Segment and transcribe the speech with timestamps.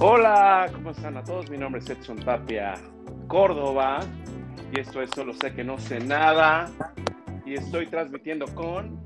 [0.00, 1.50] Hola, ¿cómo están a todos?
[1.50, 2.74] Mi nombre es Edson Tapia
[3.26, 3.98] Córdoba
[4.72, 6.70] y esto es Solo sé que no sé nada
[7.44, 9.02] y estoy transmitiendo con...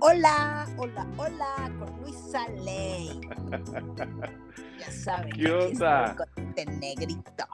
[0.00, 3.20] Hola, hola, hola, con Luisa Ley.
[4.80, 5.30] ya saben.
[5.30, 6.16] ¿Qué onda?
[6.16, 7.44] Con este negrito.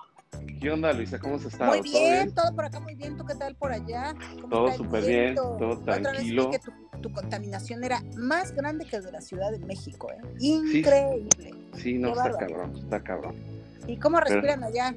[0.60, 1.18] ¿Qué onda, Luisa?
[1.18, 1.70] ¿Cómo has estado?
[1.70, 3.16] Muy bien, todo, por acá muy bien.
[3.16, 4.14] ¿Tú qué tal por allá?
[4.50, 6.48] Todo súper bien, todo tranquilo.
[6.48, 10.20] Otra vez que tu, contaminación era más grande que de la Ciudad de México, ¿eh?
[10.40, 11.54] Increíble.
[11.74, 13.34] Sí, no, está cabrón, está cabrón.
[13.86, 14.94] ¿Y cómo respiran allá?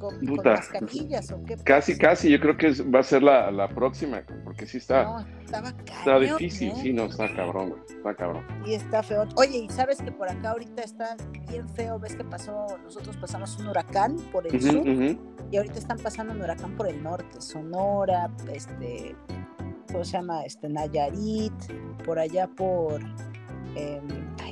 [0.00, 1.56] ¿Con, Puta, mascarillas o qué?
[1.56, 5.20] Casi, casi, yo creo que va a ser la, la próxima, porque sí está, no,
[5.44, 6.74] estaba está difícil, ¿eh?
[6.80, 8.46] sí, no, está cabrón, está cabrón.
[8.64, 9.28] Y está feo.
[9.36, 11.18] Oye, y sabes que por acá ahorita está
[11.50, 15.98] bien feo, ves que pasó, nosotros pasamos un huracán por el sur, y ahorita están
[15.98, 19.14] pasando un huracán por el norte, Sonora, este,
[19.92, 20.46] ¿cómo se llama?
[20.46, 21.52] Este, Nayarit,
[22.06, 23.02] por allá por...
[23.76, 24.00] Eh,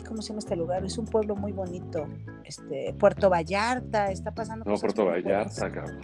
[0.07, 0.85] ¿cómo se llama este lugar?
[0.85, 2.09] Es un pueblo muy bonito.
[2.45, 4.65] Este, Puerto Vallarta, está pasando.
[4.65, 6.01] No, Puerto Vallarta, cabrón.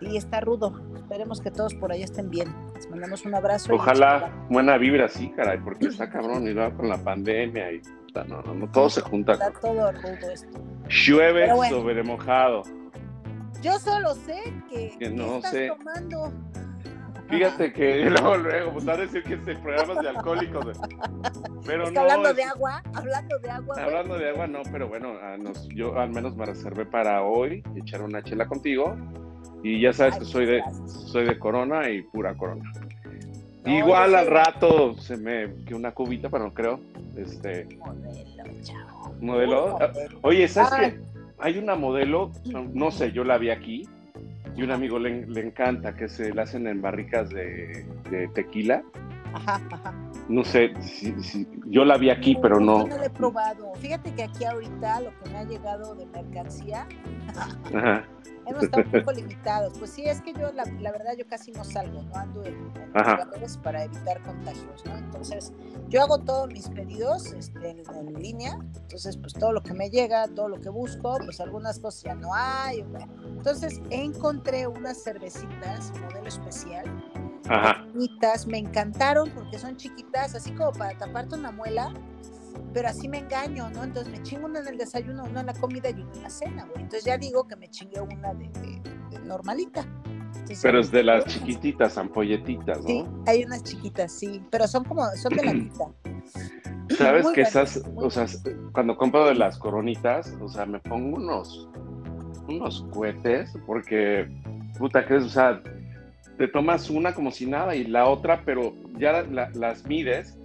[0.00, 0.80] Y está rudo.
[0.94, 2.54] Esperemos que todos por allá estén bien.
[2.74, 3.72] Les mandamos un abrazo.
[3.74, 7.82] Ojalá buena vibra sí, caray, porque está cabrón y va con la pandemia y
[8.28, 9.32] no, no, no, todo se junta.
[9.32, 10.58] Está todo rudo esto.
[10.88, 12.62] Llueve sobre mojado.
[13.62, 15.68] Yo solo sé que, que no estás sé.
[15.68, 16.32] tomando.
[17.28, 20.78] Fíjate que luego, luego, pues va a decir que este programa es de alcohólicos.
[21.66, 22.00] Pero no.
[22.00, 23.76] Hablando de agua, hablando de agua.
[23.78, 25.14] Hablando de agua, no, pero bueno,
[25.74, 28.96] yo al menos me reservé para hoy echar una chela contigo.
[29.62, 32.70] Y ya sabes que soy de, soy de corona y pura corona.
[33.64, 36.80] Igual al rato se me que una cubita, pero no creo.
[37.16, 37.66] Este.
[37.78, 39.14] Modelo, chavo.
[39.20, 39.78] Modelo.
[40.22, 41.00] Oye, ¿sabes qué?
[41.38, 42.30] Hay una modelo,
[42.72, 43.86] no sé, yo la vi aquí
[44.56, 47.84] y un amigo le, encanta que se la hacen en barricas de,
[48.34, 48.82] tequila.
[49.34, 49.94] Ajá, ajá.
[50.28, 51.14] No sé, si,
[51.66, 52.80] yo la vi aquí, pero no.
[52.80, 53.74] Yo no la he probado.
[53.76, 56.86] Fíjate que aquí ahorita lo que me ha llegado de mercancía.
[57.74, 58.04] Ajá
[58.46, 59.78] hemos estado un poco limitados.
[59.78, 63.62] Pues sí, es que yo, la, verdad, yo casi no salgo, no ando en, en
[63.62, 64.96] para evitar contagios, ¿no?
[64.96, 65.52] Entonces,
[65.88, 70.26] yo hago todos mis pedidos este, en, línea, entonces, pues todo lo que me llega,
[70.28, 72.84] todo lo que busco, pues algunas cosas ya no hay.
[73.24, 76.84] Entonces, encontré unas cervecitas, modelo especial,
[77.48, 77.84] Ajá.
[78.46, 81.92] me encantaron porque son chiquitas, así como para taparte una muela
[82.72, 83.84] pero así me engaño, ¿no?
[83.84, 86.30] Entonces me chingo una en el desayuno, una en la comida y una en la
[86.30, 86.82] cena, güey.
[86.82, 88.50] Entonces ya digo que me chingué una de,
[89.24, 89.84] normalita.
[90.62, 92.86] pero es de las chiquititas, ampolletitas, ¿no?
[92.86, 95.86] Sí, hay unas chiquitas, sí, pero son como, son de la mitad.
[96.96, 98.26] Sabes que esas, o sea,
[98.72, 101.68] cuando compro de las coronitas, o sea, me pongo unos,
[102.48, 104.28] unos cohetes, porque,
[104.78, 105.60] puta, que es, o sea,
[106.38, 110.38] te tomas una como si nada y la otra, pero ya las mides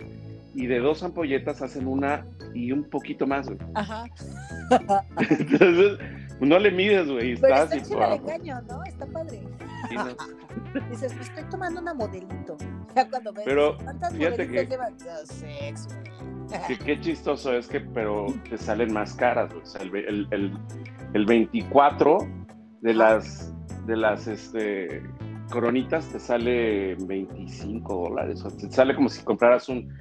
[0.54, 3.58] y de dos ampolletas hacen una y un poquito más, güey.
[3.76, 4.06] Ajá.
[5.30, 5.98] Entonces,
[6.42, 7.36] no le mides, güey.
[7.38, 8.84] Pero está chida de caño, ¿no?
[8.84, 9.42] Está padre.
[10.90, 12.58] Dices, estoy tomando una modelito.
[12.94, 15.88] Ya cuando ves pero, cuántas fíjate que, llevan sexo.
[16.68, 19.64] Que, qué chistoso es que, pero te salen más caras, güey.
[19.64, 20.60] O sea, el, el, el,
[21.14, 22.18] el 24
[22.82, 23.54] de las,
[23.86, 25.02] de las, este,
[25.52, 28.44] coronitas te sale 25 dólares.
[28.44, 29.94] O te sale como si compraras un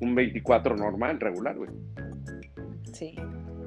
[0.00, 1.70] un 24 normal, regular, güey.
[2.92, 3.14] Sí.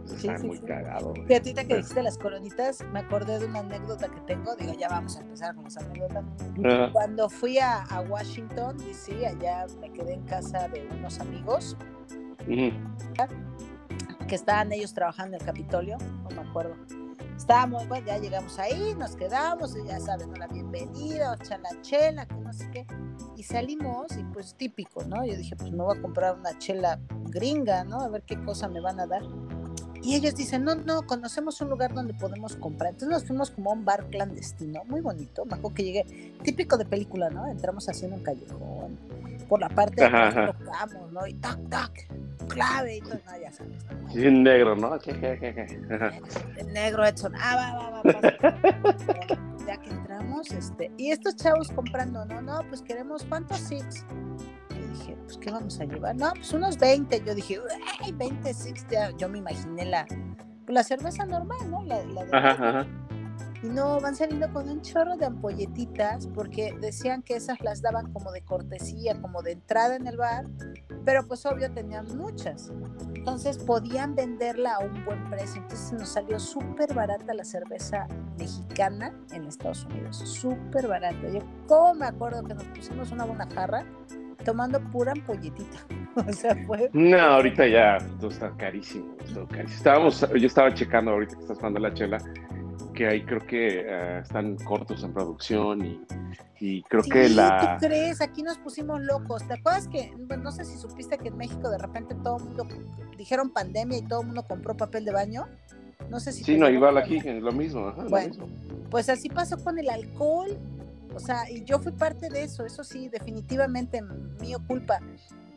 [0.05, 1.13] sí, está muy cagado.
[1.27, 4.55] Fíjate que dijiste las colonitas, me acordé de una anécdota que tengo.
[4.55, 6.23] Digo, ya vamos a empezar con las anécdotas.
[6.91, 11.77] Cuando fui a, Washington, D.C., allá me quedé en casa de unos amigos
[14.27, 16.75] que estaban ellos trabajando en el Capitolio, no me acuerdo.
[17.41, 22.35] Estábamos, bueno, ya llegamos ahí, nos quedamos, y ya saben, la bienvenida, la chela, que
[22.35, 22.85] no sé qué
[23.35, 25.25] y salimos y pues típico, ¿no?
[25.25, 28.01] Yo dije, pues me voy a comprar una chela gringa, ¿no?
[28.01, 29.23] A ver qué cosa me van a dar.
[30.03, 32.91] Y ellos dicen, no, no, conocemos un lugar donde podemos comprar.
[32.91, 35.43] Entonces nos fuimos como a un bar clandestino, muy bonito.
[35.45, 37.47] Me acuerdo que llegué, típico de película, ¿no?
[37.47, 38.99] Entramos haciendo un callejón,
[39.49, 41.25] por la parte de atrás tocamos, ¿no?
[41.25, 42.07] Y tac, tac,
[42.47, 43.85] clave y todo, no, ya sabes.
[43.85, 44.09] ¿no?
[44.11, 44.97] Sí, negro, ¿no?
[46.73, 47.33] negro, Edson.
[47.39, 48.11] Ah, va, va, va.
[49.67, 54.05] ya que entramos, este, y estos chavos comprando, no, no, pues queremos, ¿cuántos six?
[54.71, 56.15] Y dije, pues, ¿qué vamos a llevar?
[56.15, 57.23] No, pues unos 20.
[57.25, 57.59] Yo dije,
[58.01, 58.85] ¡ay, 20 six!
[58.89, 61.83] Ya, yo me imaginé la, pues, la cerveza normal, ¿no?
[61.83, 62.87] La, la de ajá, ajá.
[63.63, 68.11] Y no, van saliendo con un chorro de ampolletitas porque decían que esas las daban
[68.11, 70.45] como de cortesía, como de entrada en el bar,
[71.05, 72.71] pero pues obvio tenían muchas.
[73.13, 75.61] Entonces podían venderla a un buen precio.
[75.61, 80.17] Entonces nos salió súper barata la cerveza mexicana en Estados Unidos.
[80.17, 81.29] Súper barata.
[81.29, 83.85] Yo, ¿cómo me acuerdo que nos pusimos una buena jarra?
[84.43, 85.77] tomando pura ampolletita.
[86.27, 86.89] o sea, fue.
[86.93, 89.15] No, ahorita ya todo está carísimo.
[89.33, 89.77] Todo carísimo.
[89.77, 92.17] Estábamos, yo estaba checando ahorita que estás jugando la chela,
[92.93, 96.01] que ahí creo que eh, están cortos en producción y,
[96.59, 97.77] y creo que la.
[97.79, 98.21] ¿Tú crees?
[98.21, 99.47] Aquí nos pusimos locos.
[99.47, 102.43] ¿Te acuerdas que, bueno, no sé si supiste que en México de repente todo el
[102.43, 102.67] mundo
[103.17, 105.47] dijeron pandemia y todo el mundo compró papel de baño?
[106.09, 106.43] No sé si.
[106.43, 107.87] Sí, no, igual aquí, es lo mismo.
[107.87, 108.89] Ajá, bueno, lo mismo.
[108.89, 110.57] pues así pasó con el alcohol.
[111.13, 114.01] O sea, y yo fui parte de eso, eso sí, definitivamente
[114.39, 114.99] mío culpa.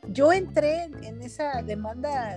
[0.08, 2.36] Yo entré en esa demanda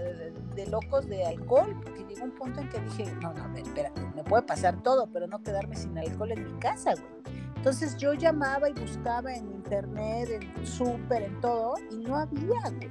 [0.56, 3.64] de, locos de alcohol, porque llegó un punto en que dije, no, no, a ver,
[3.64, 7.38] espérate, me puede pasar todo, pero no quedarme sin alcohol en mi casa, güey.
[7.58, 12.90] Entonces yo llamaba y buscaba en internet, en súper, en todo, y no había, güey.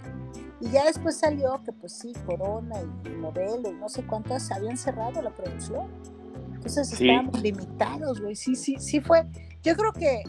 [0.60, 4.76] Y ya después salió que pues sí, Corona y Modelo y no sé cuántas habían
[4.76, 5.88] cerrado la producción.
[6.54, 7.08] Entonces Sí.
[7.08, 8.34] estábamos limitados, güey.
[8.36, 9.24] Sí, sí, sí fue.
[9.62, 10.22] Yo creo que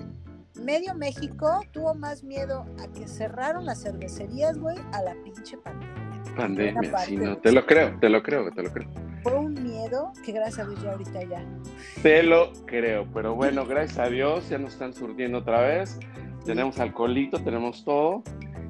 [0.62, 5.98] medio México tuvo más miedo a que cerraron las cervecerías, güey, a la pinche pandemia.
[6.36, 8.88] Pandemia, sí, no, te lo creo, te lo creo, te lo creo.
[9.24, 11.44] Fue un miedo que gracias a Dios ya ahorita ya.
[12.04, 16.00] Te lo creo, pero bueno, gracias a Dios ya nos están surtiendo otra vez.
[16.45, 18.21] Tenemos alcoholito, tenemos todo.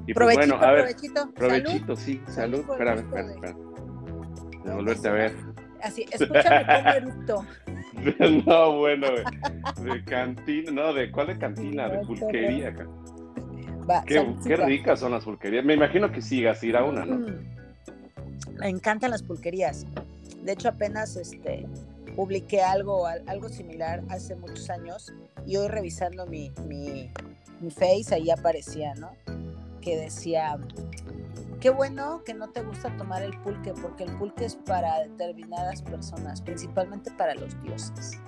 [0.06, 1.30] Y pues Provechito, bueno, a ver, provechito.
[1.34, 4.64] provechito, sí, Salud Espérame, espérame, de- espérame.
[4.64, 5.34] De volverte a ver.
[5.82, 7.46] Así, escúchame cómo eructo.
[8.46, 12.74] No, bueno, de, de cantina, no, de cuál de cantina, de pulquería.
[13.88, 15.64] Va, Qué, qué ricas son las pulquerías.
[15.64, 17.16] Me imagino que sigas ir a una, ¿no?
[17.16, 18.58] Mm.
[18.60, 19.86] Me encantan las pulquerías.
[20.42, 21.66] De hecho, apenas este,
[22.16, 25.12] publiqué algo, al- algo similar hace muchos años
[25.46, 27.10] y hoy revisando mi, mi,
[27.60, 29.10] mi face, ahí aparecía, ¿no?
[29.80, 30.58] Que decía,
[31.60, 35.82] qué bueno que no te gusta tomar el pulque, porque el pulque es para determinadas
[35.82, 38.20] personas, principalmente para los dioses.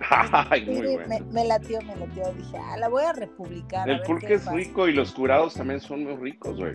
[0.10, 1.26] Ay, muy me, bueno.
[1.32, 2.32] me latió, me latió.
[2.32, 3.88] Dije, ah, la voy a republicar.
[3.88, 4.56] El pulque es pasa".
[4.56, 6.72] rico y los curados también son muy ricos, güey.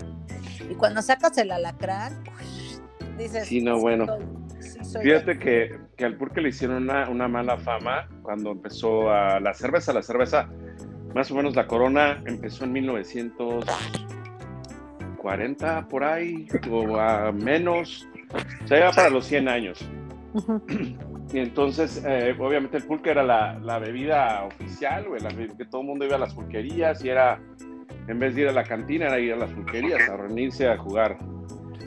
[0.70, 2.24] Y cuando sacas el alacrán,
[3.18, 4.06] dices, Sí, no, bueno.
[4.60, 9.40] sí Fíjate que, que al pulque le hicieron una, una mala fama cuando empezó a
[9.40, 9.94] la cerveza.
[9.94, 10.50] La cerveza,
[11.16, 12.74] más o menos la corona, empezó en
[15.24, 18.08] 1940 por ahí, o a menos.
[18.64, 19.90] O sea, para los 100 años.
[21.34, 25.66] Y entonces, eh, obviamente, el pulque era la, la bebida oficial, güey, la be- que
[25.66, 27.40] todo el mundo iba a las pulquerías y era,
[28.08, 30.78] en vez de ir a la cantina, era ir a las pulquerías, a reunirse, a
[30.78, 31.18] jugar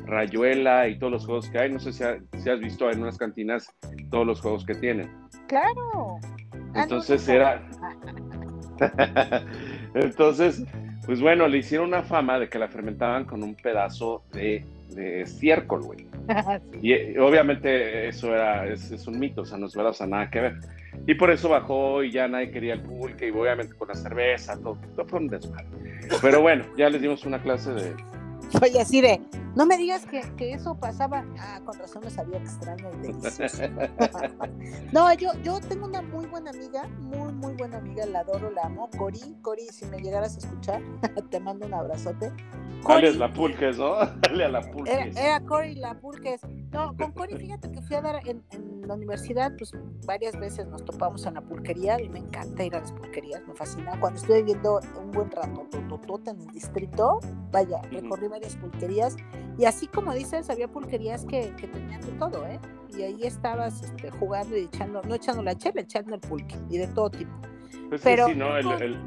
[0.06, 1.72] rayuela y todos los juegos que hay.
[1.72, 3.66] No sé si, ha- si has visto en unas cantinas
[4.10, 5.10] todos los juegos que tienen.
[5.48, 6.18] Claro.
[6.74, 7.62] Ah, Entonces era...
[9.94, 10.64] Entonces,
[11.06, 15.22] pues bueno, le hicieron una fama de que la fermentaban con un pedazo de, de
[15.22, 16.06] estiércol, güey.
[16.72, 16.78] Sí.
[16.80, 19.94] Y eh, obviamente eso era, es, es un mito, o sea, no es verdad, o
[19.94, 20.54] sea, nada que ver.
[21.06, 24.56] Y por eso bajó y ya nadie quería el pulque y obviamente con la cerveza,
[24.58, 25.66] todo, todo fue un desmadre.
[26.22, 27.92] Pero bueno, ya les dimos una clase de...
[28.62, 29.20] Oye, así de,
[29.54, 31.24] no me digas que, que eso pasaba.
[31.38, 33.62] Ah, con razón me sabía extraño y delicioso.
[34.92, 38.62] no, yo, yo tengo una muy buena amiga, muy, muy buena amiga, la adoro, la
[38.62, 38.90] amo.
[38.98, 40.82] Cori, Cori, si me llegaras a escuchar,
[41.30, 42.32] te mando un abrazote.
[42.82, 43.94] Cori, la pulques, ¿no?
[44.22, 45.16] Dale a la pulques.
[45.16, 46.40] era Cory la Pulques.
[46.72, 49.72] No, con Cory, fíjate que fui a dar en, en la universidad, pues
[50.04, 53.54] varias veces nos topamos en la pulquería y me encanta ir a las pulquerías, me
[53.54, 53.98] fascina.
[54.00, 55.64] Cuando estuve viviendo un buen rato
[56.26, 59.16] en el distrito, vaya, recorrí varias pulquerías
[59.58, 62.58] y así como dices, había pulquerías que, que tenían de todo, ¿eh?
[62.96, 66.78] Y ahí estabas este, jugando y echando, no echando la chela, echando el pulque y
[66.78, 67.32] de todo tipo.
[67.88, 68.56] Pues sí, pero- sí, ¿no?
[68.56, 68.98] El, el-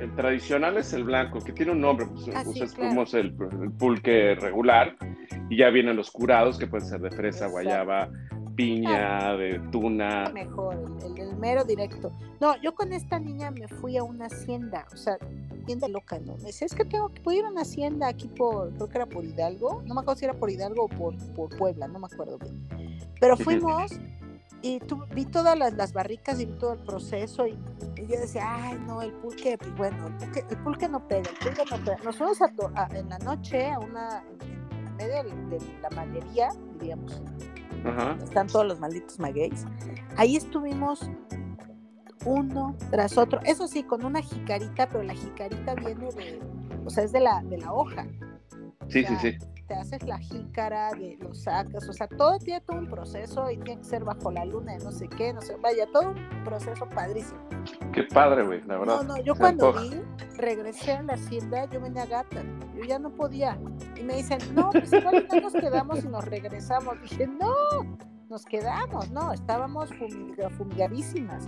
[0.00, 2.88] el tradicional es el blanco, que tiene un nombre, pues, Ah, pues es claro.
[2.90, 4.96] como es el, el pulque regular,
[5.48, 7.52] y ya vienen los curados, que pueden ser de fresa, Exacto.
[7.52, 8.08] guayaba,
[8.56, 10.30] piña, de tuna.
[10.32, 12.12] mejor, el, el, mero directo.
[12.40, 15.16] No, yo con esta niña me fui a una hacienda, o sea,
[15.66, 16.36] bien de loca, ¿no?
[16.38, 18.98] Me decía, es que tengo que puedo ir a una hacienda aquí por, creo que
[18.98, 21.98] era por Hidalgo, no me acuerdo si era por Hidalgo o por, por Puebla, no
[21.98, 22.66] me acuerdo bien.
[23.20, 23.92] Pero fuimos
[24.60, 27.52] y tu- vi todas las, las barricas y vi todo el proceso y,
[27.96, 31.30] y yo decía, ay, no, el pulque, pues, bueno, el pulque, el pulque no pega,
[31.30, 31.96] el pulque no pega.
[32.04, 35.78] Nos fuimos a to- a- en la noche a una, en, en medio de, de
[35.80, 37.22] la maguería, diríamos,
[37.84, 38.16] Ajá.
[38.22, 39.64] están todos los malditos magueyes.
[40.16, 41.08] Ahí estuvimos
[42.24, 43.40] uno tras otro.
[43.44, 46.40] Eso sí, con una jicarita, pero la jicarita viene de,
[46.84, 48.06] o sea, es de la, de la hoja.
[48.88, 49.38] Sí, O sí, sea, sí.
[49.94, 53.80] Haces la jícara, de, lo sacas, o sea, todo tiene todo un proceso y tiene
[53.80, 57.38] que ser bajo la luna no sé qué, no sé, vaya, todo un proceso padrísimo.
[57.92, 59.02] Qué padre, güey, la No, verdad.
[59.04, 59.84] no, yo Se cuando antoja.
[59.84, 60.02] vi,
[60.36, 62.42] regresé a la hacienda, yo venía gata,
[62.74, 63.58] yo ya no podía.
[63.98, 67.00] Y me dicen, no, pues igual no nos quedamos y nos regresamos.
[67.02, 67.54] Dije, no,
[68.28, 71.46] nos quedamos, no, estábamos fumiga- fumigadísimas.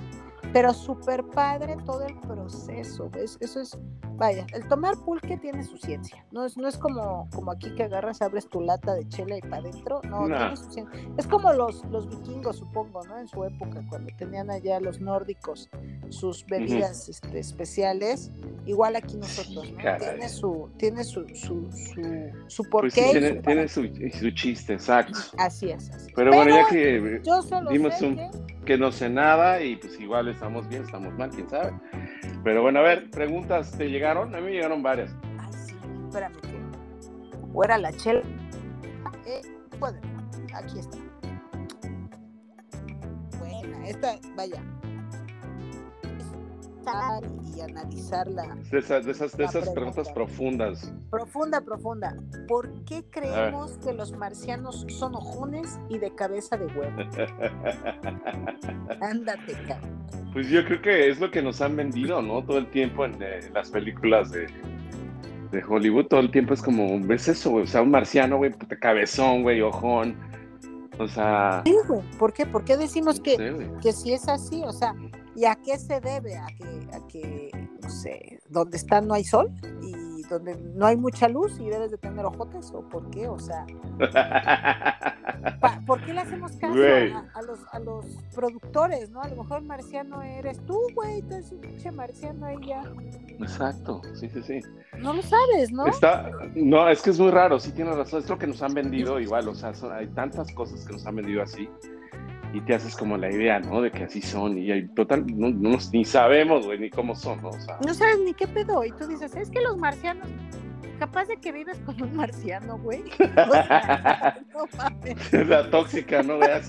[0.52, 3.38] Pero súper padre todo el proceso, ¿ves?
[3.40, 3.76] Eso es
[4.16, 6.24] vaya, el tomar pulque tiene su ciencia.
[6.30, 9.40] No es, no es como, como aquí que agarras, abres tu lata de chela y
[9.40, 10.00] para adentro.
[10.08, 11.00] No, tiene su ciencia.
[11.16, 13.18] Es como los, los vikingos, supongo, ¿no?
[13.18, 15.68] En su época, cuando tenían allá los nórdicos
[16.10, 18.30] sus bebidas este, especiales.
[18.66, 19.98] Igual aquí nosotros, ¿no?
[19.98, 23.40] Tiene su, tiene su, su, su, su pues porqué.
[23.44, 23.82] tiene, su,
[24.18, 25.18] su, chiste, exacto.
[25.36, 27.20] Así es, así Pero, bueno, ya que
[27.70, 31.72] dimos un, que no sé nada y pues igual estamos bien, estamos mal, quién sabe.
[32.42, 34.34] Pero bueno, a ver, preguntas, ¿te llegaron?
[34.34, 35.14] A mí me llegaron varias.
[35.38, 36.54] Ay, sí, espérame que.
[37.52, 38.22] O era la chela.
[39.26, 39.42] Eh,
[40.54, 40.98] aquí está.
[43.38, 44.62] Buena, esta, vaya.
[47.56, 48.56] Y analizarla.
[48.70, 50.92] De esas, de esas, de esas preguntas profundas.
[51.10, 52.16] Profunda, profunda.
[52.48, 56.96] ¿Por qué creemos que los marcianos son ojones y de cabeza de huevo?
[59.00, 60.04] Ándate, cabrón.
[60.32, 62.42] Pues yo creo que es lo que nos han vendido, ¿no?
[62.44, 64.48] Todo el tiempo en, eh, las películas de,
[65.52, 67.64] de, Hollywood, todo el tiempo es como, ¿ves eso, güey?
[67.64, 70.16] O sea, un marciano, güey, cabezón, güey, ojón.
[70.98, 71.62] O sea.
[71.64, 72.02] Sí, güey.
[72.18, 72.46] ¿Por qué?
[72.46, 74.62] ¿Por qué decimos que, que si es así?
[74.64, 74.94] O sea,
[75.34, 76.36] ¿y a qué se debe?
[76.36, 79.50] A que, a que, no sé, donde está no hay sol
[79.82, 83.38] y donde no hay mucha luz y debes de tener ojotes o por qué, o
[83.38, 83.66] sea,
[85.86, 86.74] ¿por qué le hacemos caso
[87.34, 89.22] a, los, a los productores, no?
[89.22, 92.82] A lo mejor marciano eres tú, güey, entonces un pinche marciano ahí ya.
[93.38, 94.60] Exacto, sí, sí, sí.
[94.98, 95.86] No lo sabes, ¿no?
[95.86, 98.74] Está, no, es que es muy raro, sí tienes razón, es lo que nos han
[98.74, 101.68] vendido igual, o sea, hay tantas cosas que nos han vendido así
[102.54, 103.82] y te haces como la idea, ¿no?
[103.82, 107.42] De que así son y hay total, no, no, ni sabemos, güey, ni cómo son,
[107.42, 107.48] ¿no?
[107.48, 110.28] O sea, no sabes ni qué pedo y tú dices, es que los marcianos,
[111.00, 113.02] capaz de que vives con un marciano, güey.
[113.18, 115.32] no mames.
[115.32, 116.38] La tóxica, ¿no?
[116.38, 116.68] Veas,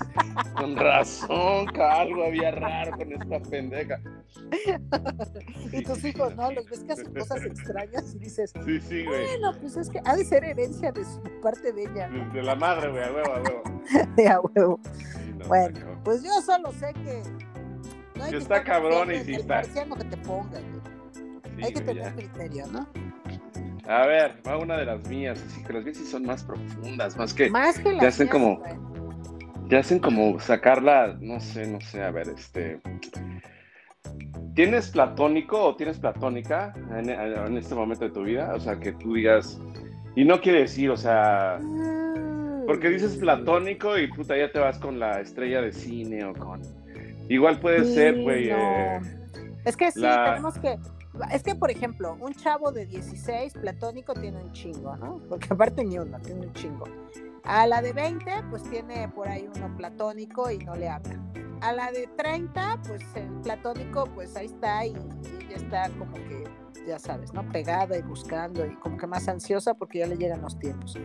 [0.56, 4.00] con razón, que algo había raro con esta pendeja.
[5.72, 6.50] y tus hijos, ¿no?
[6.50, 9.24] Los ves que hacen cosas extrañas y dices, sí, sí, güey.
[9.24, 12.08] Bueno, pues es que ha de ser herencia de su parte de ella.
[12.32, 13.62] De la madre, güey, a huevo, a huevo.
[14.16, 14.80] de a huevo
[15.46, 17.22] bueno, pues yo solo sé que.
[18.16, 19.62] No hay que está cabrón y si está.
[19.62, 20.58] que te ponga,
[21.62, 22.86] hay que tener criterio, ¿no?
[23.88, 27.16] A ver, va una de las mías, así que las mías sí son más profundas,
[27.16, 27.50] más que.
[27.50, 28.62] Más que las ya hacen como.
[29.68, 32.80] Ya hacen como sacarla, no sé, no sé, a ver, este.
[34.54, 38.54] ¿Tienes platónico o tienes platónica en, en, este momento de tu vida?
[38.54, 39.60] O sea, que tú digas.
[40.14, 41.56] Y no quiere decir, o sea.
[41.56, 42.05] Ah,
[42.66, 46.62] porque dices platónico y puta, ya te vas con la estrella de cine o con.
[47.28, 48.50] Igual puede ser, güey.
[48.50, 49.00] Eh,
[49.64, 50.78] es que sí, tenemos que.
[51.32, 55.20] Es que, por ejemplo, un chavo de 16 platónico tiene un chingo, ¿no?
[55.28, 56.84] Porque aparte ni uno, tiene un chingo.
[57.44, 61.18] A la de 20, pues tiene por ahí uno platónico y no le habla.
[61.62, 66.14] A la de 30, pues el platónico, pues ahí está y, y ella está como
[66.14, 66.44] que
[66.86, 67.46] ya sabes, ¿no?
[67.48, 70.98] Pegada y buscando y como que más ansiosa porque ya le llegan los tiempos.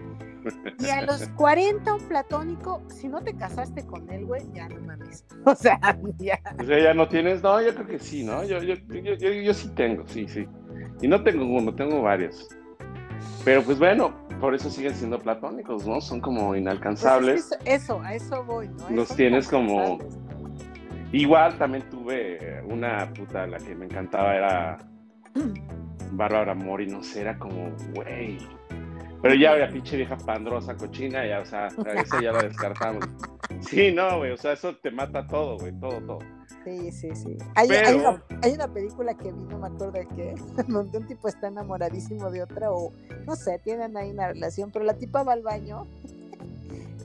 [0.80, 4.82] Y a los 40 un platónico, si no te casaste con él, güey, ya no
[4.82, 5.26] mames.
[5.46, 5.80] O sea,
[6.18, 6.40] ya.
[6.60, 8.44] O sea, ya no tienes, no, yo creo que sí, ¿no?
[8.44, 10.48] Yo, yo, yo, yo, sí tengo, sí, sí.
[11.02, 12.48] Y no tengo uno, tengo varios.
[13.44, 16.00] Pero pues bueno, por eso siguen siendo platónicos, ¿no?
[16.00, 17.58] Son como pues inalcanzables.
[17.66, 18.90] eso, a eso voy, ¿no?
[18.90, 20.00] Los tienes como...
[21.12, 24.78] Igual también tuve una puta, la que me encantaba era
[26.12, 28.38] Bárbara Mori, no sé, era como, güey.
[29.22, 33.06] Pero ya, la pinche vieja pandrosa, cochina, ya, o sea, esa ya la descartamos.
[33.62, 36.20] Sí, no, güey, o sea, eso te mata todo, güey, todo, todo.
[36.64, 37.38] Sí, sí, sí.
[37.56, 37.70] Hay,
[38.54, 40.36] una, película que vi, no me acuerdo de qué,
[40.68, 42.92] donde un tipo está enamoradísimo de otra, o
[43.26, 45.88] no sé, tienen ahí una relación, pero la tipa va al baño,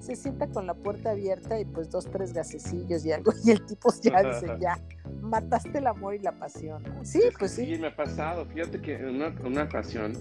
[0.00, 3.64] se sienta con la puerta abierta y pues dos, tres gasecillos y algo, y el
[3.66, 4.78] tipo ya dice, ya,
[5.20, 6.82] mataste el amor y la pasión.
[7.02, 7.66] Sí, pues sí.
[7.66, 8.46] Sí, me ha pasado.
[8.46, 10.12] Fíjate que en una, ocasión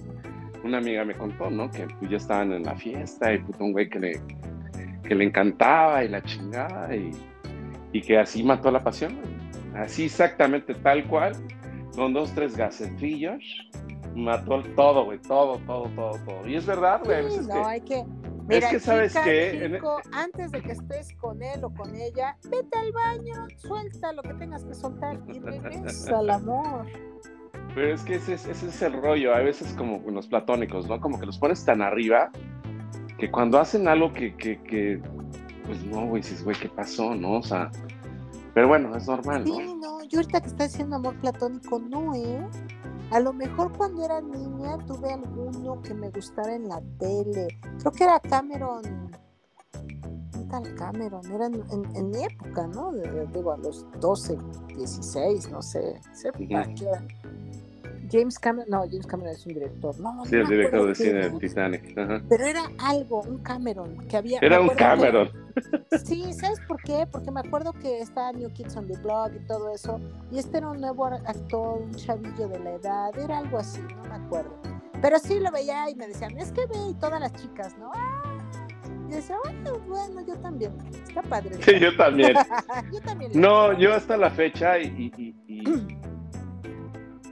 [0.63, 1.69] una amiga me contó, ¿no?
[1.69, 4.21] Que pues, ya estaban en la fiesta y puto un güey que le,
[5.03, 7.11] que le encantaba y la chingada y,
[7.91, 9.19] y que así mató la pasión.
[9.75, 11.33] Así exactamente, tal cual,
[11.95, 13.43] con dos, tres gasecillos,
[14.15, 16.47] mató todo, güey, todo, todo, todo, todo.
[16.47, 17.29] Y es verdad, güey.
[17.29, 18.03] Sí, no, hay que
[18.49, 19.81] es que sabes que e
[20.11, 24.35] antes de que estés con él o con ella, vete al baño, suelta lo que
[24.35, 26.85] tengas que soltar y regresa al amor.
[27.75, 31.01] Pero es que ese, es el rollo, a veces como los platónicos, ¿no?
[31.01, 32.31] Como que los pones tan arriba
[33.17, 35.01] que cuando hacen algo que, que, que
[35.65, 37.39] pues no, güey, dices, güey, ¿qué pasó, no?
[37.39, 37.71] O sea,
[38.53, 39.55] pero bueno, es normal, ¿no?
[39.57, 42.47] Sí, no, yo ahorita que está diciendo amor platónico, no, ¿eh?
[43.15, 47.47] A lo mejor cuando era niña tuve alguno que me gustara en la tele.
[47.79, 48.81] Creo que era Cameron.
[50.33, 51.25] ¿Qué tal Cameron?
[51.31, 52.91] Era en, mi época, ¿no?
[53.33, 54.37] Digo, a los 12,
[54.75, 56.01] 16, no sé.
[58.11, 61.39] James Cameron, no, James Cameron es un director, no, Sí, el director de cine de
[61.39, 61.93] Titanic.
[62.29, 64.39] Pero era algo, un Cameron, que había...
[64.41, 65.29] Era un Cameron.
[66.03, 67.07] sí, ¿sabes por qué?
[67.11, 69.99] Porque me acuerdo que está New Kids on the Block y todo eso,
[70.31, 74.03] y este era un nuevo actor, un chavillo de la edad, era algo así, no
[74.03, 74.55] me acuerdo.
[75.01, 77.91] Pero sí lo veía y me decían, es que ve y todas las chicas, ¿no?
[77.93, 78.35] Ah,
[79.09, 80.73] y decía, bueno, bueno, yo también.
[81.07, 81.55] Está padre.
[81.61, 82.33] Sí, yo también.
[82.93, 83.31] yo también.
[83.35, 85.63] No, yo hasta la fecha y, y, y,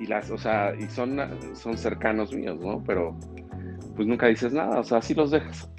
[0.06, 1.20] las, o sea, y son,
[1.56, 2.84] son cercanos míos, ¿no?
[2.84, 3.18] Pero
[3.96, 5.70] pues nunca dices nada, o sea, así los dejas.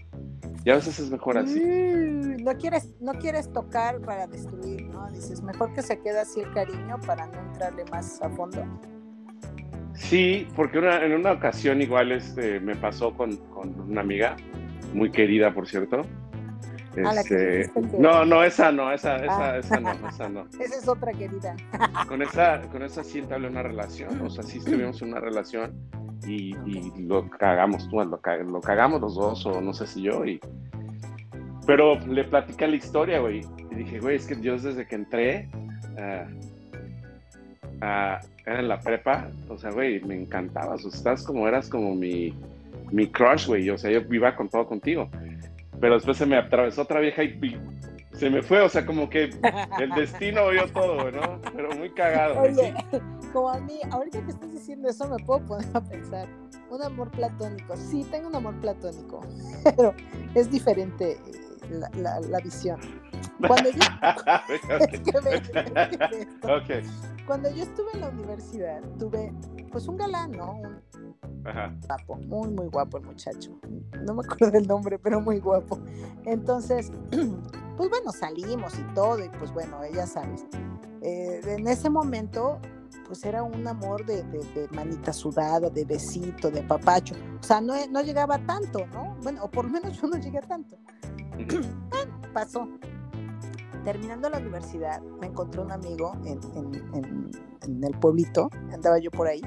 [0.64, 1.60] Y a veces es mejor así.
[1.60, 5.10] Mm, no quieres, no quieres tocar para destruir, ¿no?
[5.10, 8.64] Dices, mejor que se quede así el cariño para no entrarle más a fondo.
[9.94, 14.36] Sí, porque en una ocasión igual este, me pasó con, con una amiga
[14.92, 16.02] muy querida, por cierto.
[16.96, 19.58] Este, no, no, esa no, esa, esa, ah.
[19.58, 20.46] esa no, esa no.
[20.60, 21.56] Esa es otra querida.
[22.08, 25.72] con esa, con esa sí entablé una relación, o sea, sí estuvimos en una relación
[26.26, 26.54] y,
[27.02, 30.40] lo cagamos, lo, lo, cagamos los dos, o no sé si yo, y...
[31.66, 35.48] Pero le platicé la historia, güey, y dije, güey, es que yo desde que entré
[35.96, 36.28] era
[38.46, 42.34] en la prepa, o sea, güey, me encantabas, o sea, estás como, eras como mi
[42.94, 43.68] mi crush, güey.
[43.70, 45.08] O sea, yo iba con todo contigo.
[45.84, 47.60] Pero después se me atravesó otra vieja y
[48.14, 48.62] se me fue.
[48.62, 49.24] O sea, como que
[49.78, 51.38] el destino vio todo, ¿no?
[51.54, 52.40] Pero muy cagado.
[52.40, 52.72] Oye,
[53.34, 56.26] como a mí, ahorita que estás diciendo eso, me puedo poner a pensar.
[56.70, 57.76] Un amor platónico.
[57.76, 59.20] Sí, tengo un amor platónico.
[59.76, 59.94] Pero
[60.34, 62.80] es diferente eh, la, la, visión.
[63.46, 63.80] Cuando yo...
[67.26, 69.34] Cuando yo estuve en la universidad, tuve
[69.70, 70.62] pues un galán, ¿no?
[71.44, 71.74] Ajá.
[71.86, 73.58] Guapo, muy, muy guapo el muchacho.
[74.02, 75.78] No me acuerdo del nombre, pero muy guapo.
[76.24, 76.90] Entonces,
[77.76, 80.46] pues bueno, salimos y todo, y pues bueno, ella sabes.
[81.02, 82.58] Eh, en ese momento,
[83.06, 84.24] pues era un amor de,
[84.72, 87.14] manita sudada, de besito, de papacho.
[87.40, 89.16] O sea, no, no llegaba tanto, ¿no?
[89.22, 90.76] Bueno, o por lo menos yo no llegué tanto.
[92.32, 92.66] Pasó.
[93.84, 96.40] Terminando la universidad, me encontré un amigo en,
[97.60, 99.42] en el pueblito, andaba yo por ahí,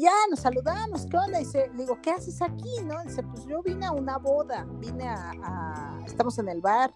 [0.00, 1.38] ya nos saludamos, ¿qué onda?
[1.38, 2.70] Dice, le digo, ¿qué haces aquí?
[2.84, 3.02] ¿No?
[3.04, 6.92] Dice, pues yo vine a una boda, vine a, estamos en el bar,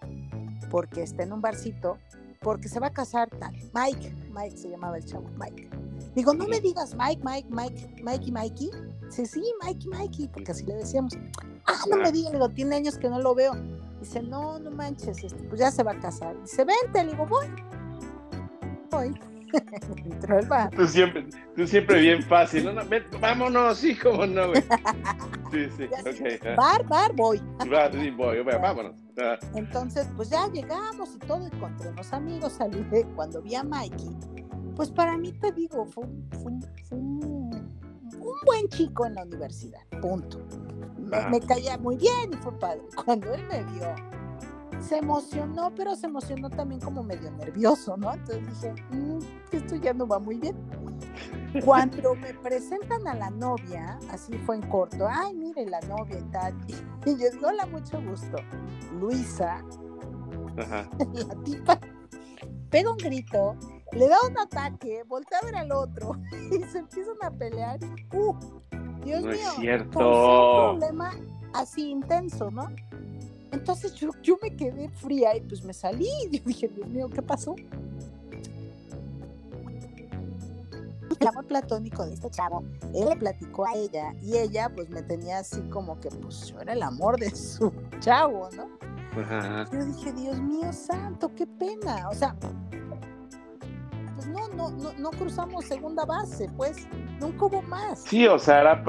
[0.69, 1.97] porque está en un barcito,
[2.41, 3.53] porque se va a casar tal.
[3.73, 5.69] Mike, Mike se llamaba el chavo, Mike.
[6.15, 8.71] Digo, no me digas Mike, Mike, Mike, Mikey, Mikey.
[9.05, 11.17] Dice, sí, Mikey, Mikey, porque así le decíamos.
[11.65, 13.53] Ah, no me digas, digo, tiene años que no lo veo.
[13.99, 16.39] Dice, no, no manches, este, pues ya se va a casar.
[16.41, 17.47] Dice, vente, le digo, voy.
[18.91, 19.32] Voy.
[20.75, 22.65] Tú siempre, tú siempre bien fácil.
[22.73, 22.81] No,
[23.19, 24.63] vámonos, sí, cómo no, güey.
[25.51, 26.55] Sí, sí, ok.
[26.57, 27.41] Bar, bar, voy.
[27.69, 28.95] Bar, sí, voy, vámonos.
[29.21, 29.37] Ah.
[29.53, 33.05] Entonces, pues ya llegamos y todo, encontré unos amigos, saludé.
[33.15, 34.09] Cuando vi a Mikey,
[34.75, 36.05] pues para mí te digo, fue,
[36.91, 37.71] un,
[38.45, 40.39] buen chico en la universidad, punto.
[40.97, 42.81] Me, me caía muy bien y fue padre.
[43.05, 43.93] Cuando él me vio,
[44.83, 48.13] se emocionó, pero se emocionó también como medio nervioso, ¿no?
[48.13, 49.19] Entonces dije, mm,
[49.51, 50.55] esto ya no va muy bien.
[51.63, 56.31] Cuando me presentan a la novia, así fue en corto, ay, mire la novia y
[56.31, 56.53] tal,
[57.05, 58.37] y yo digo, hola, mucho gusto,
[58.99, 59.63] Luisa,
[60.57, 61.79] la tipa
[62.73, 63.55] pega un grito,
[63.91, 66.17] le da un ataque, voltea a ver al otro
[66.51, 67.79] y se empiezan a pelear.
[68.11, 68.35] ¡Uh!
[69.05, 69.99] Dios no mío, es cierto.
[69.99, 71.11] un problema
[71.53, 72.67] así intenso, ¿no?
[73.53, 76.09] Entonces yo, yo me quedé fría y pues me salí.
[76.31, 77.55] Yo dije, Dios mío, ¿qué pasó?
[81.19, 82.63] El amor platónico de este chavo,
[82.93, 86.59] él le platicó a ella y ella pues me tenía así como que pues yo
[86.59, 88.67] era el amor de su chavo, ¿no?
[89.71, 92.09] Yo dije, Dios mío santo, qué pena.
[92.09, 92.35] O sea,
[94.15, 96.87] pues no, no, no, no cruzamos segunda base, pues
[97.21, 98.01] nunca hubo más.
[98.01, 98.83] Sí, o sea, era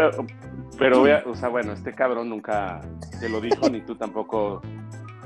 [0.78, 2.80] pero, o sea, bueno, este cabrón nunca
[3.20, 4.60] te lo dijo, ni tú tampoco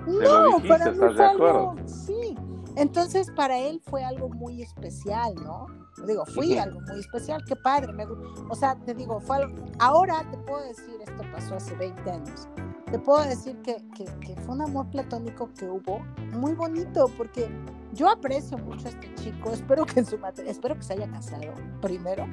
[0.04, 1.74] te lo dijiste, ¿estás de acuerdo?
[1.86, 2.36] sí.
[2.78, 5.66] Entonces, para él fue algo muy especial, ¿no?
[6.06, 7.92] Digo, fui algo muy especial, qué padre.
[7.92, 8.04] Me,
[8.48, 12.48] o sea, te digo, fue algo, ahora te puedo decir, esto pasó hace 20 años,
[12.88, 15.98] te puedo decir que, que, que, fue un amor platónico que hubo
[16.34, 17.48] muy bonito, porque
[17.94, 21.52] yo aprecio mucho a este chico, espero que, en su, espero que se haya casado
[21.80, 22.28] primero,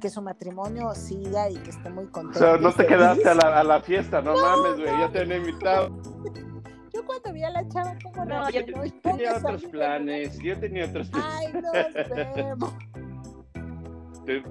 [0.00, 2.38] que su matrimonio siga y que esté muy contento.
[2.38, 5.20] O sea, no te quedaste a la, a la, fiesta, no, mames, güey, ya te
[5.20, 5.90] han invitado.
[6.92, 8.64] Yo cuando vi a la chava, como no, no, yo
[9.02, 11.30] tenía otros planes, yo tenía otros planes.
[11.30, 12.74] Ay, nos vemos.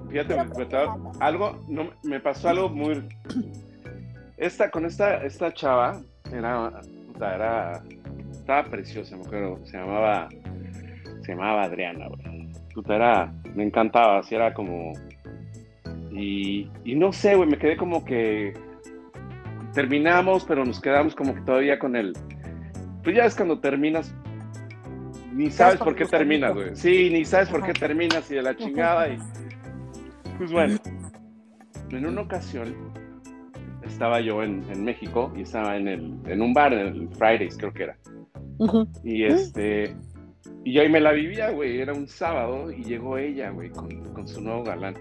[0.08, 0.66] Fíjate, me,
[1.18, 3.06] algo, no, me pasó algo muy...
[4.36, 5.98] Esta, con esta, esta chava,
[6.30, 6.70] era,
[7.18, 7.82] era,
[8.30, 10.28] estaba preciosa, mujer, se llamaba,
[11.22, 12.52] se llamaba Adriana, güey.
[12.74, 14.92] Puta, era, me encantaba, así era como,
[16.18, 18.54] Y, y no sé, güey, me quedé como que
[19.74, 22.14] terminamos, pero nos quedamos como que todavía con el...
[23.04, 24.14] Pues ya es cuando terminas,
[25.30, 26.74] ni sabes por qué terminas, güey.
[26.74, 29.10] Sí, ni sabes por qué terminas y de la chingada.
[29.10, 29.18] Y...
[30.38, 30.78] Pues bueno,
[31.90, 32.74] en una ocasión
[33.84, 37.58] estaba yo en, en México y estaba en, el, en un bar, en el Fridays
[37.58, 37.98] creo que era.
[39.04, 39.94] Y este...
[40.64, 41.78] Y yo ahí me la vivía, güey.
[41.78, 44.94] Era un sábado y llegó ella, güey, con, con su nuevo galán.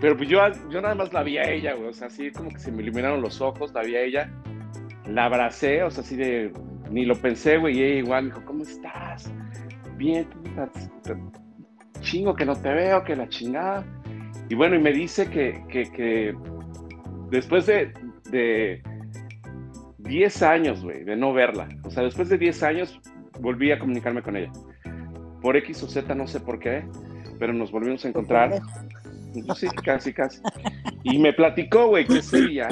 [0.00, 1.88] Pero pues yo, yo nada más la vi a ella, güey.
[1.88, 4.30] O sea, así como que se me iluminaron los ojos, la vi a ella.
[5.06, 6.52] La abracé, o sea, así de.
[6.90, 7.78] Ni lo pensé, güey.
[7.78, 9.32] Y ella igual me dijo, ¿cómo estás?
[9.96, 10.28] Bien,
[12.00, 13.84] chingo que no te veo, que la chingada.
[14.48, 16.34] Y bueno, y me dice que, que, que
[17.30, 17.92] después de,
[18.30, 18.82] de
[19.98, 21.68] 10 años, güey, de no verla.
[21.84, 23.00] O sea, después de 10 años
[23.40, 24.52] volví a comunicarme con ella.
[25.40, 26.84] Por X o Z, no sé por qué,
[27.38, 28.60] pero nos volvimos a encontrar.
[29.56, 30.40] Sí, casi, casi.
[31.02, 32.68] Y me platicó, güey, que ese día,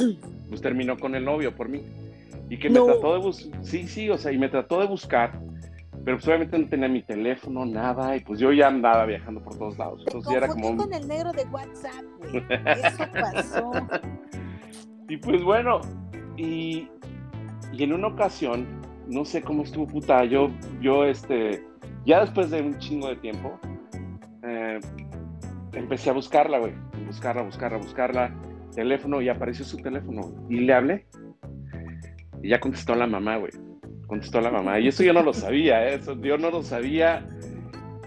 [0.48, 1.82] pues terminó con el novio por mí.
[2.48, 5.32] Y que me trató de buscar, sí, sí, o sea, y me trató de buscar,
[6.04, 9.56] pero pues obviamente no tenía mi teléfono, nada, y pues yo ya andaba viajando por
[9.56, 10.02] todos lados.
[10.06, 10.76] Entonces ya era como...
[10.76, 12.44] con el negro de WhatsApp, güey.
[12.48, 13.72] Eso pasó.
[15.08, 15.80] y pues bueno,
[16.36, 16.88] y,
[17.72, 18.66] y en una ocasión,
[19.08, 21.64] no sé cómo estuvo puta, yo, yo, este,
[22.04, 23.58] ya después de un chingo de tiempo,
[24.42, 24.80] eh,
[25.76, 26.72] empecé a buscarla, güey.
[27.06, 28.34] Buscarla, buscarla, buscarla.
[28.74, 30.32] Teléfono y apareció su teléfono.
[30.48, 31.06] Y le hablé.
[32.42, 33.52] Y ya contestó la mamá, güey.
[34.06, 34.80] Contestó la mamá.
[34.80, 35.94] Y eso yo no lo sabía, ¿eh?
[35.94, 37.26] Eso yo no lo sabía.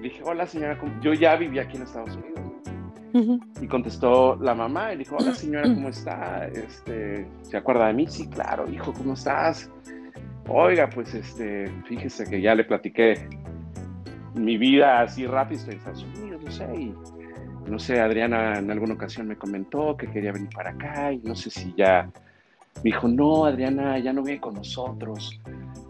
[0.01, 2.38] Dije, hola señora, yo ya vivía aquí en Estados Unidos.
[3.62, 6.47] Y contestó la mamá y dijo, hola señora, ¿cómo está?
[6.47, 8.06] Este, ¿Se acuerda de mí?
[8.08, 9.71] Sí, claro, hijo, ¿cómo estás?
[10.47, 13.27] Oiga, pues este, fíjese que ya le platiqué
[14.36, 16.93] mi vida así rápido, en Estados Unidos, no sé, y
[17.67, 21.36] no sé, Adriana en alguna ocasión me comentó que quería venir para acá y no
[21.36, 22.10] sé si ya
[22.77, 25.39] me dijo, no, Adriana ya no viene con nosotros.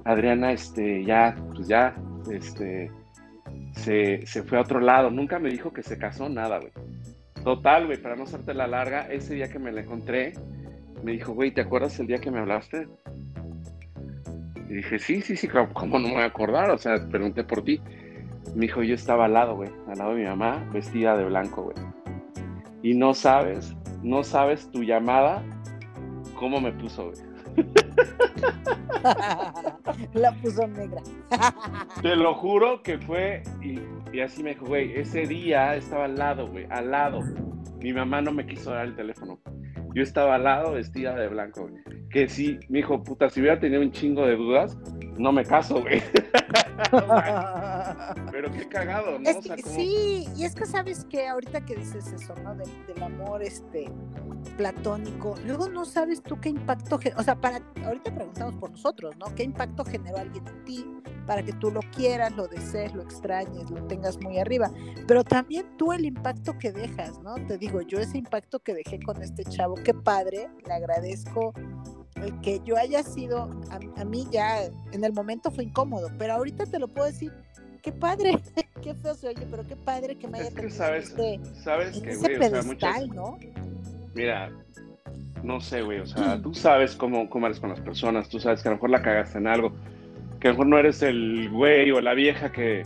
[0.05, 1.95] Adriana, este, ya, pues ya,
[2.31, 2.89] este,
[3.73, 5.11] se, se fue a otro lado.
[5.11, 6.71] Nunca me dijo que se casó, nada, güey.
[7.43, 10.33] Total, güey, para no hacerte la larga, ese día que me la encontré,
[11.03, 12.87] me dijo, güey, ¿te acuerdas el día que me hablaste?
[14.69, 16.71] Y dije, sí, sí, sí, ¿cómo no me voy a acordar?
[16.71, 17.81] O sea, pregunté por ti.
[18.55, 21.63] Mi hijo, yo estaba al lado, güey, al lado de mi mamá, vestida de blanco,
[21.63, 21.75] güey.
[22.81, 25.43] Y no sabes, no sabes tu llamada,
[26.35, 27.17] cómo me puso, güey.
[30.13, 31.01] La puso negra.
[32.01, 33.79] Te lo juro que fue, y,
[34.15, 37.21] y así me dijo, güey, ese día estaba al lado, güey, al lado.
[37.81, 39.39] Mi mamá no me quiso dar el teléfono.
[39.93, 41.83] Yo estaba al lado vestida de blanco, güey.
[42.09, 44.77] Que sí, mi hijo, puta, si hubiera tenido un chingo de dudas,
[45.17, 46.01] no me caso, güey.
[48.31, 49.41] Pero qué cagado, ¿no?
[49.41, 52.55] Sí, y es que sabes que ahorita que dices eso, ¿no?
[52.55, 52.67] Del,
[53.01, 53.91] amor este
[54.57, 59.33] platónico, luego no sabes tú qué impacto, o sea, para ahorita preguntamos por nosotros, ¿no?
[59.35, 60.85] ¿Qué impacto generó alguien en ti
[61.27, 64.71] para que tú lo quieras, lo desees, lo extrañes, lo tengas muy arriba?
[65.07, 67.35] Pero también tú el impacto que dejas, ¿no?
[67.45, 71.53] Te digo, yo ese impacto que dejé con este chavo, qué padre, le agradezco
[72.23, 76.65] el que yo haya sido, a, mí ya en el momento fue incómodo, pero ahorita
[76.65, 77.31] te lo puedo decir,
[77.81, 78.39] qué padre,
[78.81, 81.15] qué feo se oye, pero qué padre que me haya es que sabes,
[81.63, 83.37] sabes que, güey, o sea, muchas, ¿no?
[84.13, 84.51] Mira,
[85.43, 88.61] no sé, güey, o sea, tú sabes cómo, cómo eres con las personas, tú sabes
[88.61, 89.71] que a lo mejor la cagaste en algo,
[90.39, 92.83] que a lo mejor no eres el güey o la vieja que,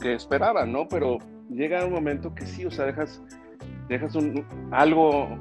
[0.00, 0.88] que esperaba, ¿no?
[0.88, 1.18] Pero
[1.50, 3.22] llega un momento que sí, o sea, dejas,
[3.88, 5.38] dejas un, algo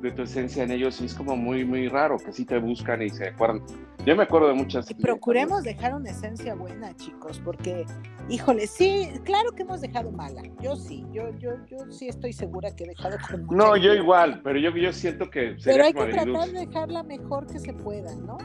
[0.00, 3.02] de tu esencia en ellos y es como muy, muy raro que sí te buscan
[3.02, 3.62] y se acuerdan.
[4.06, 4.90] Yo me acuerdo de muchas.
[4.90, 7.84] Y procuremos dejar una esencia buena, chicos, porque,
[8.28, 10.42] híjole, sí, claro que hemos dejado mala.
[10.60, 14.40] Yo sí, yo, yo, yo sí estoy segura que he dejado con No, yo igual,
[14.42, 15.56] pero yo, yo siento que.
[15.62, 18.38] Pero hay que tratar de dejarla mejor que se pueda, ¿no?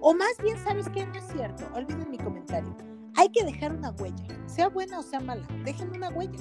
[0.00, 1.04] O más bien, ¿sabes qué?
[1.06, 1.64] No es cierto.
[1.74, 2.74] Olviden mi comentario.
[3.16, 5.46] Hay que dejar una huella, sea buena o sea mala.
[5.64, 6.38] Dejen una huella.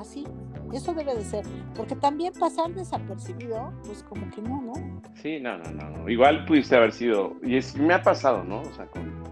[0.00, 0.24] Así,
[0.72, 4.74] eso debe de ser, porque también pasar desapercibido, pues como que no, ¿no?
[5.14, 8.60] Sí, no, no, no, igual pudiste haber sido, y es, me ha pasado, ¿no?
[8.60, 9.22] O sea, con,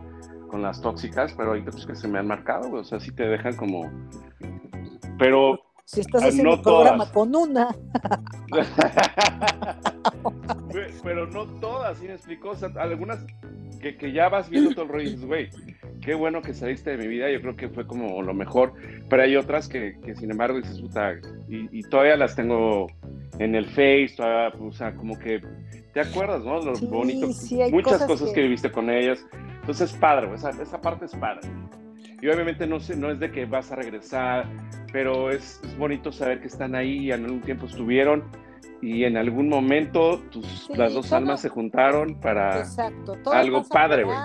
[0.49, 3.25] con las tóxicas, pero hay otros que se me han marcado, o sea, sí te
[3.25, 3.91] dejan como,
[5.19, 5.61] pero...
[5.85, 7.69] Si estás ah, haciendo un programa con una.
[11.03, 12.51] pero no todas, ¿sí me explicó?
[12.51, 13.25] O sea, algunas
[13.81, 15.51] que, que ya vas viendo todo el rollo y dices, güey,
[16.01, 18.73] qué bueno que saliste de mi vida, yo creo que fue como lo mejor,
[19.09, 21.15] pero hay otras que, que sin embargo dices, puta,
[21.49, 22.87] y, todavía las tengo
[23.39, 25.43] en el Face, todavía, o sea, como que
[25.93, 26.61] te acuerdas, ¿no?
[26.61, 27.29] Lo bonito,
[27.71, 28.43] muchas cosas, que...
[28.43, 29.25] viviste con ellas,
[29.61, 31.49] entonces es padre, esa, esa parte es padre.
[32.23, 34.47] Y obviamente no, no es de que vas a regresar
[34.95, 38.23] pero es, bonito saber que están ahí y en algún tiempo estuvieron
[38.81, 42.65] y en algún momento tus, las dos almas se juntaron para
[43.33, 44.17] algo padre, güey.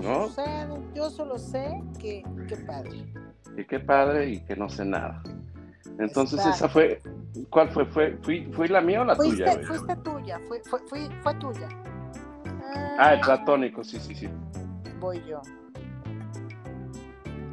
[0.00, 0.30] ¿no?
[0.94, 3.04] Yo solo sé que qué padre.
[3.58, 5.22] Y qué padre y que no sé nada.
[5.98, 7.02] Entonces esa fue,
[7.50, 7.84] ¿cuál fue?
[7.84, 9.52] ¿Fue, fui, la mía o la tuya?
[9.52, 9.66] Güey?
[9.66, 10.80] Fuiste tuya, fue, fue,
[11.20, 11.68] fue tuya.
[12.98, 14.30] Ah, el platónico, sí, sí, sí.
[14.98, 15.42] Voy yo.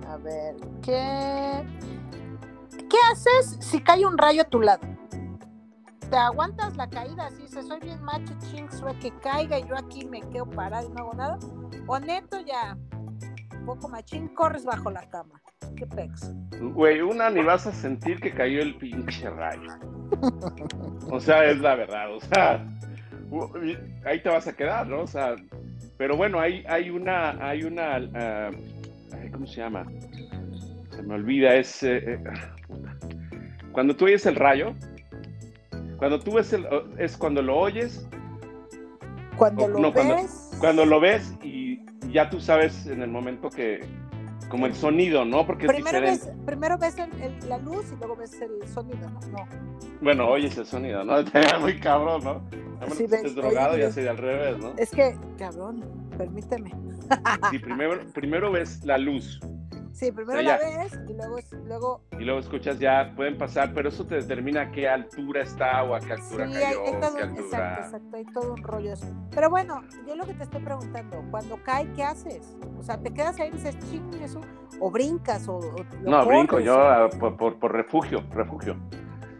[0.08, 1.65] A ver, ¿qué,
[2.89, 4.82] ¿qué haces si cae un rayo a tu lado?
[6.10, 7.30] ¿Te aguantas la caída?
[7.32, 8.67] Si dices, soy bien macho, ching,
[9.00, 11.39] que caiga y yo aquí me quedo parado y no hago nada.
[11.88, 12.78] O neto ya,
[13.58, 15.41] un poco machín, corres bajo la cama.
[15.76, 16.32] ¿Qué pex?
[16.60, 19.72] Güey, una ni vas a sentir que cayó el pinche rayo.
[21.10, 22.65] o sea, es la verdad, o sea,
[24.06, 25.02] ahí te vas a quedar, ¿no?
[25.02, 25.36] O sea,
[25.98, 28.52] pero bueno, hay, hay una, hay una, ah,
[29.32, 29.86] ¿cómo se llama?
[30.96, 32.24] Se me olvida, es, eh, eh,
[33.72, 34.76] cuando tú oyes el rayo,
[35.98, 38.08] cuando tú ves el, es cuando lo oyes.
[39.38, 40.52] Cuando lo ves.
[40.60, 41.80] Cuando, lo ves y
[42.12, 43.82] ya tú sabes en el momento que,
[44.50, 45.48] como el sonido, ¿no?
[45.48, 46.96] Porque primero Ves, primero ves
[47.48, 49.20] la luz y luego ves el sonido, ¿no?
[50.00, 51.16] Bueno, oyes el sonido, ¿no?
[51.62, 52.44] Muy cabrón, ¿no?
[52.96, 54.74] Si ves, drogado y así al revés, ¿no?
[54.78, 55.84] Es que, cabrón,
[56.18, 56.72] permíteme.
[57.50, 59.40] Sí, primero, primero ves la luz.
[59.94, 62.02] Sí, primero la ves y luego, luego...
[62.20, 65.94] Y luego escuchas ya, pueden pasar, pero eso te determina a qué altura está o
[65.94, 69.06] a qué altura sí, cayó, hay, todo, Exacto, exacto, hay todo un rollo eso.
[69.30, 72.58] Pero bueno, yo lo que te estoy preguntando, cuando cae, ¿qué haces?
[72.80, 74.42] O sea, ¿te quedas ahí y dices, ching, eso?
[74.80, 75.48] ¿O brincas?
[75.48, 75.60] O,
[76.02, 78.76] no, brinco, yo ah, por, por, por refugio, refugio.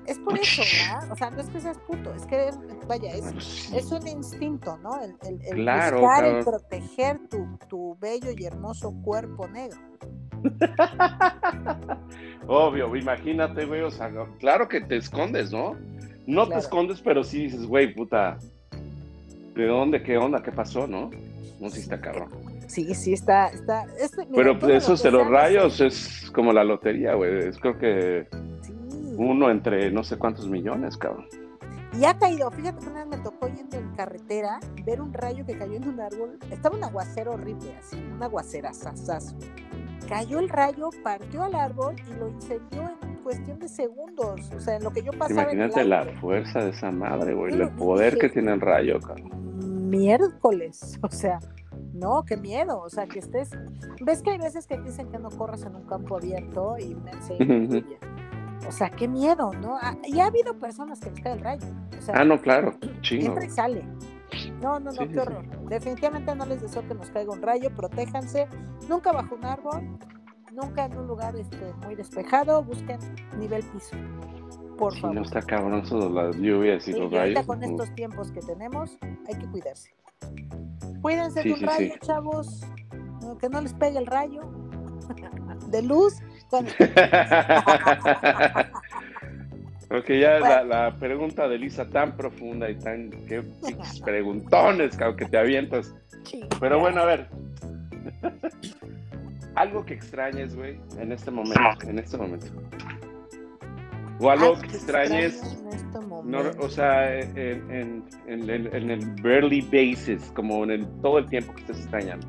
[0.06, 1.12] Es por eso, ¿verdad?
[1.12, 2.52] O sea, no es que seas puto, es que,
[2.88, 5.02] vaya, es, pues es un instinto, ¿no?
[5.02, 9.80] El, el, el buscar y proteger tu, tu bello y hermoso cuerpo negro.
[12.48, 15.76] Obvio, imagínate, güey, o sea, claro que te escondes, ¿no?
[16.26, 18.38] No te escondes, pero sí dices, güey, puta,
[19.56, 21.12] ¿de dónde, qué onda, qué pasó, no?
[21.60, 22.30] No sé si está cabrón.
[22.68, 23.86] Sí, sí, está, está.
[24.34, 28.28] pero pues, eso de los rayos es como la lotería, güey, es creo que
[29.18, 31.26] uno entre no sé cuántos millones, cabrón.
[32.00, 35.46] Y ha caído, fíjate que una vez me tocó yendo en carretera ver un rayo
[35.46, 36.40] que cayó en un árbol.
[36.50, 39.36] Estaba un aguacero horrible, así, un aguacera, sasazo.
[40.08, 44.52] Cayó el rayo, partió al árbol y lo incendió en cuestión de segundos.
[44.56, 45.44] O sea, en lo que yo pasaba.
[45.44, 49.90] Imagínate la fuerza de esa madre, güey, el poder que tiene el rayo, cabrón.
[49.90, 51.40] Miércoles, o sea,
[51.94, 53.52] no, qué miedo, o sea, que estés.
[54.02, 57.12] ¿Ves que hay veces que dicen que no corras en un campo abierto y me
[58.68, 59.78] O sea, qué miedo, ¿no?
[59.82, 61.68] Ah, y ha habido personas que les cae el rayo.
[62.14, 62.74] ah, no, claro.
[63.02, 63.84] Siempre sale.
[64.62, 65.46] No, no, no, qué horror.
[65.70, 68.48] Definitivamente no les deseo que nos caiga un rayo, protéjanse.
[68.88, 69.98] Nunca bajo un árbol,
[70.52, 73.00] nunca en un lugar este, muy despejado, busquen
[73.38, 73.98] nivel piso.
[74.78, 75.16] Por favor.
[75.16, 75.84] no está cabrón
[76.16, 77.46] las lluvias y los y rayos.
[77.46, 79.94] con estos tiempos que tenemos, hay que cuidarse.
[81.02, 82.62] Cuídense de un rayo, chavos.
[83.40, 84.42] Que no les pegue el rayo
[85.70, 86.20] de luz
[89.94, 93.44] Ok, ya la, pregunta de Lisa tan profunda y tan qué
[94.04, 95.94] preguntones que te avientas.
[96.60, 97.30] Pero bueno, a ver.
[99.56, 102.48] algo que extrañes, güey, en este momento, en este momento.
[104.20, 110.72] O algo que extrañes, este o sea, en, en, en, el barely basis, como en
[110.72, 112.28] el, todo el tiempo que estés extrañando.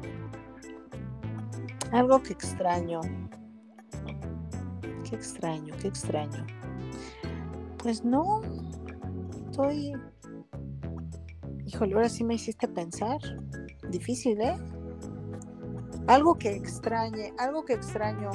[1.93, 3.01] Algo que extraño
[5.09, 6.47] qué extraño, qué extraño.
[7.85, 8.41] Pues no,
[9.51, 9.93] estoy...
[11.67, 13.19] Híjole, ahora sí me hiciste pensar.
[13.91, 14.57] Difícil, ¿eh?
[16.07, 18.31] Algo que extrañe, algo que extraño.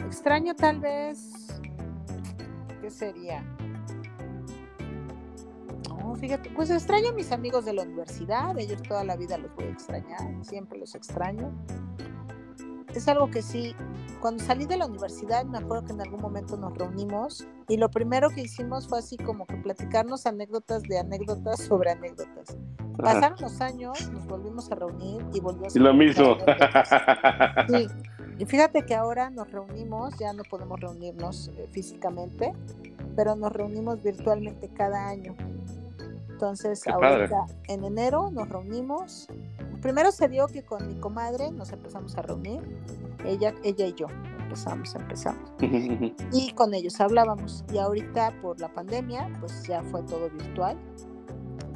[0.00, 1.58] Extraño tal vez...
[2.82, 3.42] ¿Qué sería?
[5.88, 9.54] No, fíjate, pues extraño a mis amigos de la universidad, ellos toda la vida los
[9.56, 11.50] voy a extrañar, siempre los extraño.
[12.94, 13.74] Es algo que sí,
[14.20, 17.90] cuando salí de la universidad, me acuerdo que en algún momento nos reunimos y lo
[17.90, 22.56] primero que hicimos fue así como que platicarnos anécdotas de anécdotas sobre anécdotas.
[22.98, 25.70] Pasaron los años, nos volvimos a reunir y volvió a.
[25.74, 26.36] Y lo mismo.
[27.68, 27.86] Sí.
[28.38, 32.54] Y fíjate que ahora nos reunimos, ya no podemos reunirnos eh, físicamente,
[33.14, 35.34] pero nos reunimos virtualmente cada año.
[36.30, 39.28] Entonces, ahorita en enero nos reunimos.
[39.80, 42.60] Primero se dio que con mi comadre nos empezamos a reunir
[43.24, 44.06] ella, ella y yo
[44.50, 45.52] empezamos, empezamos.
[46.32, 47.64] y con ellos hablábamos.
[47.72, 50.76] Y ahorita por la pandemia, pues ya fue todo virtual.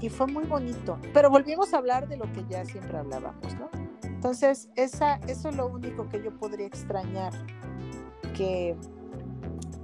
[0.00, 0.98] Y fue muy bonito.
[1.12, 3.70] Pero volvimos a hablar de lo que ya siempre hablábamos, ¿no?
[4.02, 7.32] Entonces, esa, eso es lo único que yo podría extrañar.
[8.36, 8.76] Que,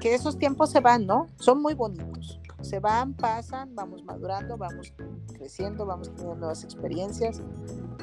[0.01, 1.29] que esos tiempos se van, ¿no?
[1.37, 2.41] Son muy bonitos.
[2.63, 4.93] Se van, pasan, vamos madurando, vamos
[5.33, 7.43] creciendo, vamos teniendo nuevas experiencias,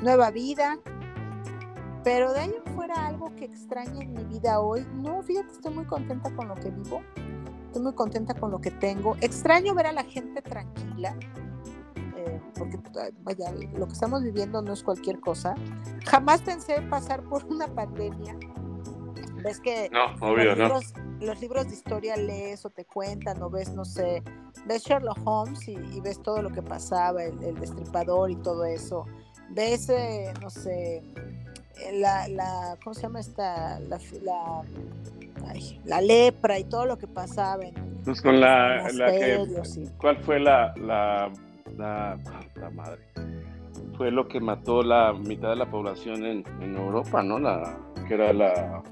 [0.02, 0.80] nueva vida.
[2.04, 5.86] Pero de ahí fuera algo que extrañe en mi vida hoy, no, fíjate, estoy muy
[5.86, 7.02] contenta con lo que vivo,
[7.66, 9.16] estoy muy contenta con lo que tengo.
[9.20, 11.16] Extraño ver a la gente tranquila,
[12.16, 12.80] eh, porque
[13.24, 15.56] vaya, lo que estamos viviendo no es cualquier cosa.
[16.06, 18.38] Jamás pensé pasar por una pandemia.
[19.44, 23.50] Ves que no, obvio, los, libros, los libros de historia lees o te cuentan o
[23.50, 24.24] ves, no sé,
[24.66, 29.06] ves Sherlock Holmes y, ves todo lo que pasaba, el, destripador y todo eso.
[29.50, 31.04] Ves, eh, no sé,
[31.94, 33.80] la, la, ¿cómo se llama esta?
[33.80, 34.64] La, la,
[35.86, 37.64] la lepra y todo lo que pasaba.
[37.64, 39.46] En, pues con la, la que,
[39.98, 41.32] ¿cuál fue la, la,
[41.78, 42.18] la,
[42.56, 43.02] la, madre?
[43.98, 47.40] Fue lo que mató la mitad de la población en, en Europa, ¿no?
[47.40, 48.84] La, que era la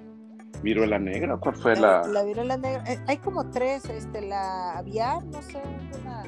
[0.62, 2.02] viruela negra, ¿cuál fue la?
[2.08, 5.62] La, viruela negra, eh, hay como tres, este, la aviar, no sé,
[6.02, 6.24] una...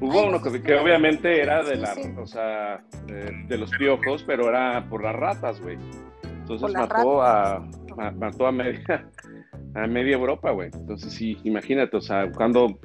[0.00, 5.02] Hubo uno que, obviamente era de la, o sea, de, los piojos, pero era por
[5.02, 5.78] las ratas, güey.
[6.24, 7.64] Entonces mató a,
[8.16, 9.08] mató a media,
[9.74, 10.70] a media Europa, güey.
[10.74, 12.76] Entonces sí, imagínate, o sea, cuando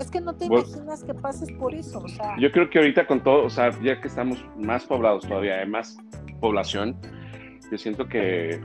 [0.00, 2.36] es que no te imaginas que pases por eso, o sea.
[2.38, 5.68] Yo creo que ahorita con todo, o sea, ya que estamos más poblados todavía, hay
[5.68, 5.96] más
[6.40, 6.96] población,
[7.70, 8.60] yo siento que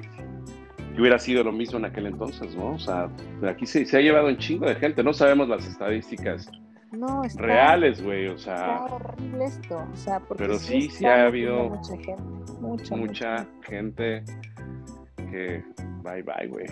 [0.99, 2.73] hubiera sido lo mismo en aquel entonces, ¿no?
[2.73, 3.09] O sea,
[3.47, 6.49] aquí se, ha llevado un chingo de gente, no sabemos las estadísticas
[7.35, 8.55] reales, güey, o sea.
[8.85, 13.47] Está horrible esto, o sea, porque pero sí, sí, ha habido mucha gente, mucha, mucha
[13.61, 14.23] gente
[15.31, 15.63] que
[16.03, 16.65] bye bye, güey.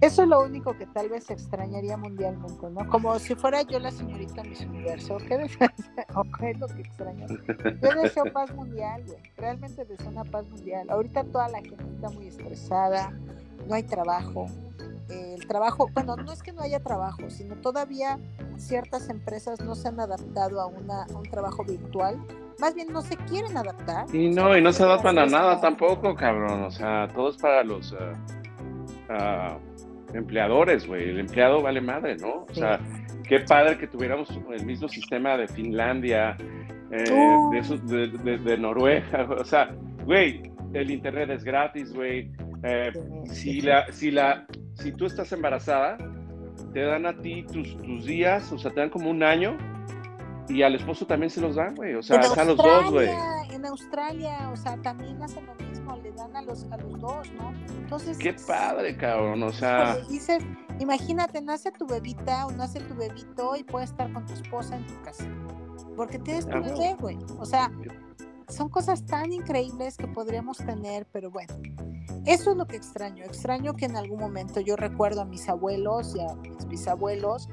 [0.00, 2.88] Eso es lo único que tal vez extrañaría mundialmente, ¿no?
[2.88, 5.18] Como si fuera yo la señorita Miss Universo.
[5.18, 5.34] ¿Qué,
[6.14, 7.26] ¿O qué es lo que extraño?
[7.28, 9.18] Yo deseo paz mundial, güey.
[9.36, 10.88] Realmente deseo una paz mundial.
[10.88, 13.12] Ahorita toda la gente está muy estresada,
[13.66, 14.46] no hay trabajo.
[15.08, 18.18] el trabajo, bueno, no es que no haya trabajo, sino todavía
[18.56, 22.16] ciertas empresas no se han adaptado a, una, un trabajo virtual.
[22.60, 24.06] Más bien no se quieren adaptar.
[24.14, 26.62] Y no, y no se adaptan a nada tampoco, cabrón.
[26.64, 27.96] O sea, todo es para los uh,
[29.08, 31.08] uh, empleadores, güey.
[31.08, 32.44] El empleado vale madre, ¿no?
[32.48, 32.78] O sea,
[33.26, 36.36] qué padre que tuviéramos el mismo sistema de Finlandia,
[36.90, 37.04] eh,
[37.84, 39.26] de, de Noruega.
[39.40, 40.42] O sea, güey,
[40.74, 42.30] el internet es gratis, güey
[42.62, 42.92] eh,
[43.30, 45.96] si, la, si, la, si tú estás embarazada,
[46.72, 49.56] te dan a ti tus, tus días, o sea, te dan como un año
[50.50, 51.94] y al esposo también se los dan, güey.
[51.94, 53.08] O sea, a los dos, güey.
[53.52, 57.32] En Australia, o sea, también hacen lo mismo, le dan a los, a los dos,
[57.32, 57.52] ¿no?
[57.76, 58.18] Entonces.
[58.18, 59.96] Qué padre, cabrón, o sea.
[60.08, 60.42] dices,
[60.78, 64.86] imagínate, nace tu bebita o nace tu bebito y puedes estar con tu esposa en
[64.86, 65.24] tu casa.
[65.96, 67.18] Porque tienes tu bebé, güey.
[67.38, 67.70] O sea,
[68.50, 71.54] son cosas tan increíbles que podríamos tener, pero bueno,
[72.26, 73.24] eso es lo que extraño.
[73.24, 77.48] Extraño que en algún momento yo recuerdo a mis abuelos y a mis bisabuelos,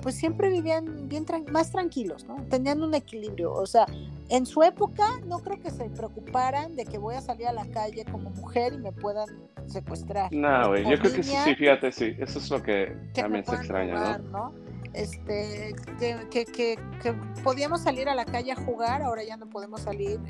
[0.00, 2.36] pues siempre vivían bien más tranquilos, ¿no?
[2.48, 3.52] Tenían un equilibrio.
[3.52, 3.86] O sea,
[4.28, 7.66] en su época no creo que se preocuparan de que voy a salir a la
[7.66, 9.28] calle como mujer y me puedan
[9.66, 10.32] secuestrar.
[10.32, 13.56] No, güey, yo creo que sí, sí, fíjate, sí, eso es lo que, también se
[13.56, 14.52] extraña, ¿no?
[14.92, 15.74] Este,
[16.30, 16.78] que, que,
[17.42, 20.20] podíamos salir a la calle a jugar, ahora ya no podemos salir,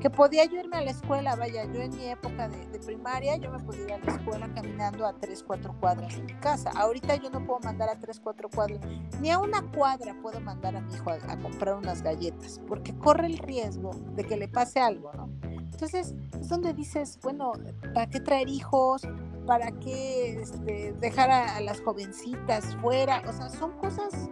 [0.00, 3.50] que podía yo irme a la escuela, vaya, yo en mi época de, primaria, yo
[3.50, 7.16] me podía ir a la escuela caminando a 3, 4 cuadras de mi casa, ahorita
[7.16, 8.80] yo no puedo mandar a 3, 4 cuadras,
[9.20, 13.26] ni a una cuadra puedo mandar a mi hijo a, comprar unas galletas, porque corre
[13.26, 15.30] el riesgo de que le pase algo, ¿no?
[15.74, 17.52] Entonces, es donde dices, bueno,
[17.92, 19.02] ¿para qué traer hijos?
[19.46, 23.22] ¿Para qué este, dejar a, las jovencitas fuera?
[23.26, 24.30] O sea, son cosas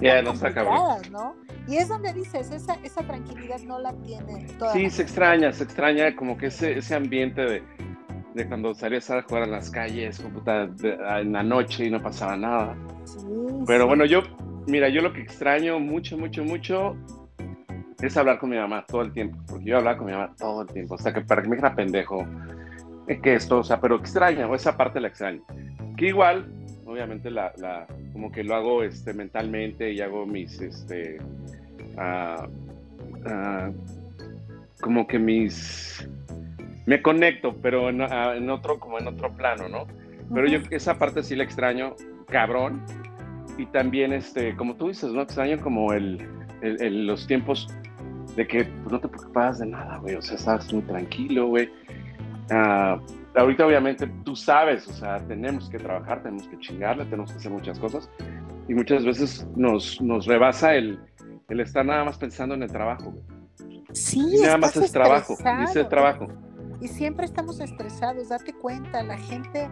[0.00, 0.50] ya, no está
[1.10, 1.36] ¿no?
[1.66, 5.64] Y es donde dices, esa, esa tranquilidad no la tiene toda Sí, se extraña, se
[5.64, 7.62] extraña como que ese, ese ambiente de,
[8.34, 12.76] de cuando salías a jugar en las calles, en la noche y no pasaba nada.
[13.04, 13.18] Sí,
[13.66, 14.22] Pero bueno, yo,
[14.66, 16.96] mira, yo lo que extraño mucho, mucho, mucho
[18.00, 20.62] es hablar con mi mamá todo el tiempo, porque yo hablaba con mi mamá todo
[20.62, 22.26] el tiempo, hasta que para que me dijera pendejo,
[23.18, 25.40] que esto, o sea, pero extraña, o esa parte la extraña.
[25.96, 26.46] Que igual,
[26.86, 31.18] obviamente, la, la, como que lo hago este, mentalmente y hago mis, este,
[31.96, 32.44] uh,
[33.28, 33.74] uh,
[34.80, 36.08] como que mis,
[36.86, 39.86] me conecto, pero en, uh, en, otro, como en otro plano, ¿no?
[40.32, 41.96] Pero yo esa parte sí la extraño,
[42.28, 42.80] cabrón.
[43.58, 45.22] Y también, este, como tú dices, ¿no?
[45.22, 46.24] Extraño como el,
[46.62, 47.66] el, el los tiempos
[48.36, 50.14] de que pues, no te preocupabas de nada, güey.
[50.14, 51.68] O sea, estabas muy tranquilo, güey
[52.50, 53.00] Ah,
[53.34, 57.52] ahorita obviamente tú sabes, o sea, tenemos que trabajar, tenemos que chingarle, tenemos que hacer
[57.52, 58.10] muchas cosas
[58.68, 60.98] y muchas veces nos, nos rebasa el,
[61.48, 63.14] el estar nada más pensando en el trabajo.
[63.92, 66.28] Sí, y nada más es trabajo, dice trabajo.
[66.80, 69.68] Y siempre estamos estresados, date cuenta, la gente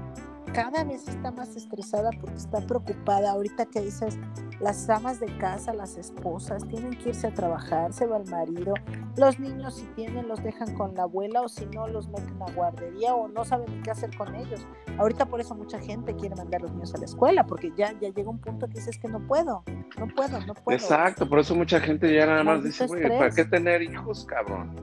[0.53, 3.31] cada vez está más estresada porque está preocupada.
[3.31, 4.19] Ahorita que dices,
[4.61, 8.75] las amas de casa, las esposas, tienen que irse a trabajar, se va el marido,
[9.17, 12.51] los niños si tienen los dejan con la abuela o si no los meten a
[12.53, 14.67] guardería o no saben qué hacer con ellos.
[14.99, 17.93] Ahorita por eso mucha gente quiere mandar a los niños a la escuela porque ya,
[18.01, 19.63] ya llega un punto que dices que no puedo,
[19.99, 20.77] no puedo, no puedo.
[20.77, 24.75] Exacto, por eso mucha gente ya nada más dice, güey, ¿para qué tener hijos, cabrón?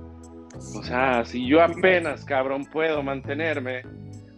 [0.55, 3.83] O sea, si yo apenas, cabrón, puedo mantenerme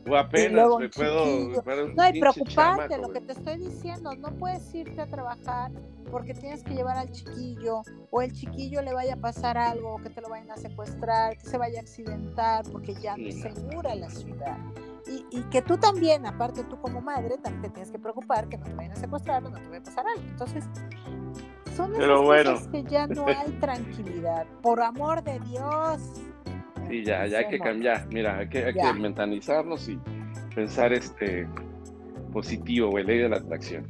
[0.10, 1.26] o apenas me puedo,
[1.96, 5.72] No, y preocuparte, lo que te estoy diciendo, no puedes irte a trabajar
[6.12, 7.82] porque tienes que llevar al chiquillo,
[8.12, 11.38] o el chiquillo le vaya a pasar algo, o que te lo vayan a secuestrar,
[11.38, 14.58] que se vaya a accidentar, porque ya no es segura la ciudad.
[15.06, 18.58] Y, y, que tú también, aparte tú como madre, también te tienes que preocupar que
[18.58, 20.22] no te vayan a secuestrar o no te vaya a pasar algo.
[20.30, 20.66] Entonces,
[21.78, 24.48] son esas cosas que ya no hay tranquilidad.
[24.62, 26.02] Por amor de Dios,
[26.90, 28.08] Sí, ya, ya hay que cambiar.
[28.08, 30.00] Mira, hay que, hay que mentalizarnos y
[30.56, 31.48] pensar este
[32.32, 33.86] positivo, güey, ley de la atracción.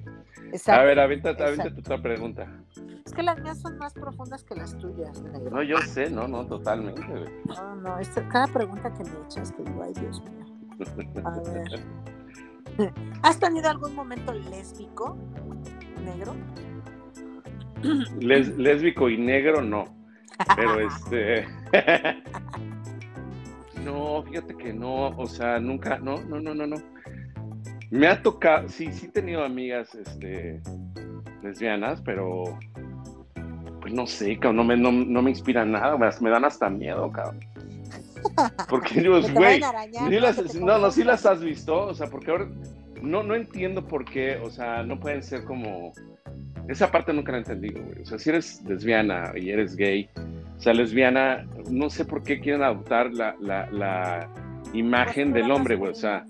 [0.67, 2.47] a ver, avéntate, tu otra pregunta.
[3.05, 5.21] Es que las mías son más profundas que las tuyas.
[5.51, 7.01] No, yo sé, no, no, totalmente.
[7.01, 7.23] Güey.
[7.45, 7.97] No, no,
[8.29, 11.23] cada pregunta que me echas, que digo, ay, Dios mío.
[11.23, 11.79] A ver.
[13.23, 15.17] ¿Has tenido algún momento lésbico,
[16.03, 16.35] negro?
[18.19, 19.85] lésbico y negro, no.
[20.55, 21.47] Pero este.
[24.17, 26.77] No, fíjate que no, o sea, nunca, no, no, no, no, no.
[27.91, 30.59] Me ha tocado, sí, sí he tenido amigas, este,
[31.43, 32.43] lesbianas, pero,
[33.79, 37.11] pues no sé, cabrón, no me, no, no me inspiran nada, me, dan hasta miedo,
[37.11, 37.39] cabrón.
[38.69, 42.49] Porque yo, güey, no, no, sí las has visto, o sea, porque ahora
[43.01, 45.93] no, no entiendo por qué, o sea, no pueden ser como,
[46.67, 50.09] esa parte nunca la he entendido, güey, o sea, si eres lesbiana y eres gay,
[50.57, 54.29] o sea, lesbiana, no sé por qué quieren adoptar la, la,
[54.73, 55.91] imagen del hombre, güey.
[55.91, 56.25] O sea,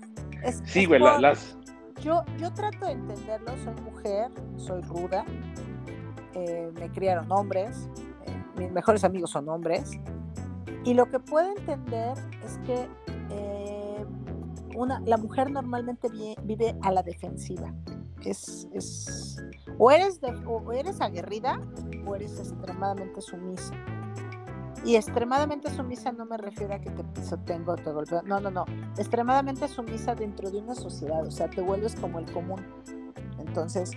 [0.64, 1.56] sí, güey, las...
[2.02, 5.24] Yo, yo trato de entenderlo, soy mujer, soy ruda,
[6.34, 7.88] eh, me criaron hombres,
[8.26, 9.98] eh, mis mejores amigos son hombres,
[10.84, 12.88] y lo que puedo entender es que
[13.30, 14.06] eh,
[14.76, 16.08] una, la mujer normalmente
[16.44, 17.74] vive a la defensiva.
[18.24, 19.42] Es, es
[19.78, 21.60] o, eres o eres aguerrida
[22.06, 23.74] o eres extremadamente sumisa.
[24.84, 28.22] Y extremadamente sumisa no me refiero a que te pisotengo te golpeo.
[28.22, 28.64] No, no, no.
[28.96, 31.26] Extremadamente sumisa dentro de una sociedad.
[31.26, 32.64] O sea, te vuelves como el común.
[33.38, 33.92] Entonces,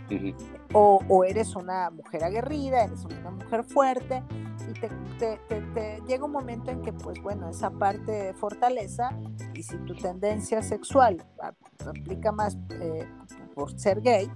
[0.73, 4.23] o, eres una mujer aguerrida, eres una mujer fuerte,
[4.69, 9.09] y te, llega un momento en que, pues bueno, esa parte de fortaleza,
[9.53, 11.23] y si tu tendencia sexual
[11.85, 13.07] aplica más eh,
[13.53, 14.31] por ser gay,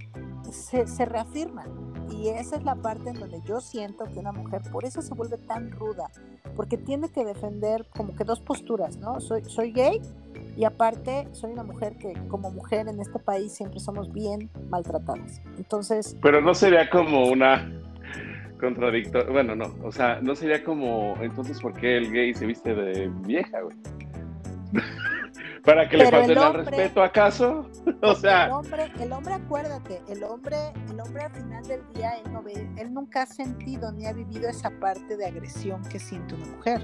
[0.50, 1.64] se, se reafirma.
[2.10, 5.14] Y esa es la parte en donde yo siento que una mujer por eso se
[5.14, 6.10] vuelve tan ruda,
[6.54, 9.20] porque tiene que defender como que dos posturas, ¿no?
[9.20, 10.00] Soy, soy gay
[10.56, 15.42] y aparte soy una mujer que como mujer en este país siempre somos bien maltratadas.
[15.58, 16.16] Entonces...
[16.22, 17.70] Pero no sería como una
[18.58, 22.74] contradictoria, bueno, no, o sea, no sería como, entonces, ¿por qué el gay se viste
[22.74, 23.76] de vieja, güey?
[25.66, 27.68] ¿Para que le falten al respeto acaso?
[28.02, 28.46] o sea...
[28.46, 30.56] El hombre, el hombre, acuérdate, el hombre,
[30.88, 34.12] el hombre al final del día, él, no ve, él nunca ha sentido ni ha
[34.12, 36.80] vivido esa parte de agresión que siente una mujer.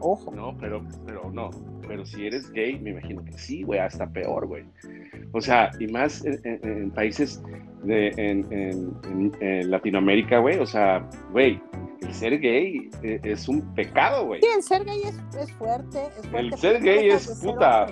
[0.00, 0.32] Ojo.
[0.32, 1.50] No, pero, pero no.
[1.86, 4.64] Pero si eres gay, me imagino que sí, güey, hasta peor, güey.
[5.32, 7.40] O sea, y más en, países
[7.84, 11.62] de, en, Latinoamérica, güey, o sea, güey,
[12.02, 14.40] el ser gay eh, es, un pecado, güey.
[14.40, 16.38] Sí, el ser gay es, es fuerte, es fuerte.
[16.38, 17.86] El ser gay es puta.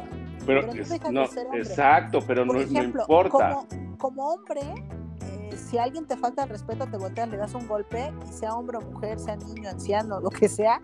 [0.47, 0.63] Pero,
[1.11, 1.25] no,
[1.55, 3.65] exacto, pero no, importa.
[3.99, 8.13] Como, hombre, eh, si alguien te falta el respeto, te volteas, le das un golpe,
[8.29, 10.83] y sea hombre o mujer, sea niño, anciano, lo que sea,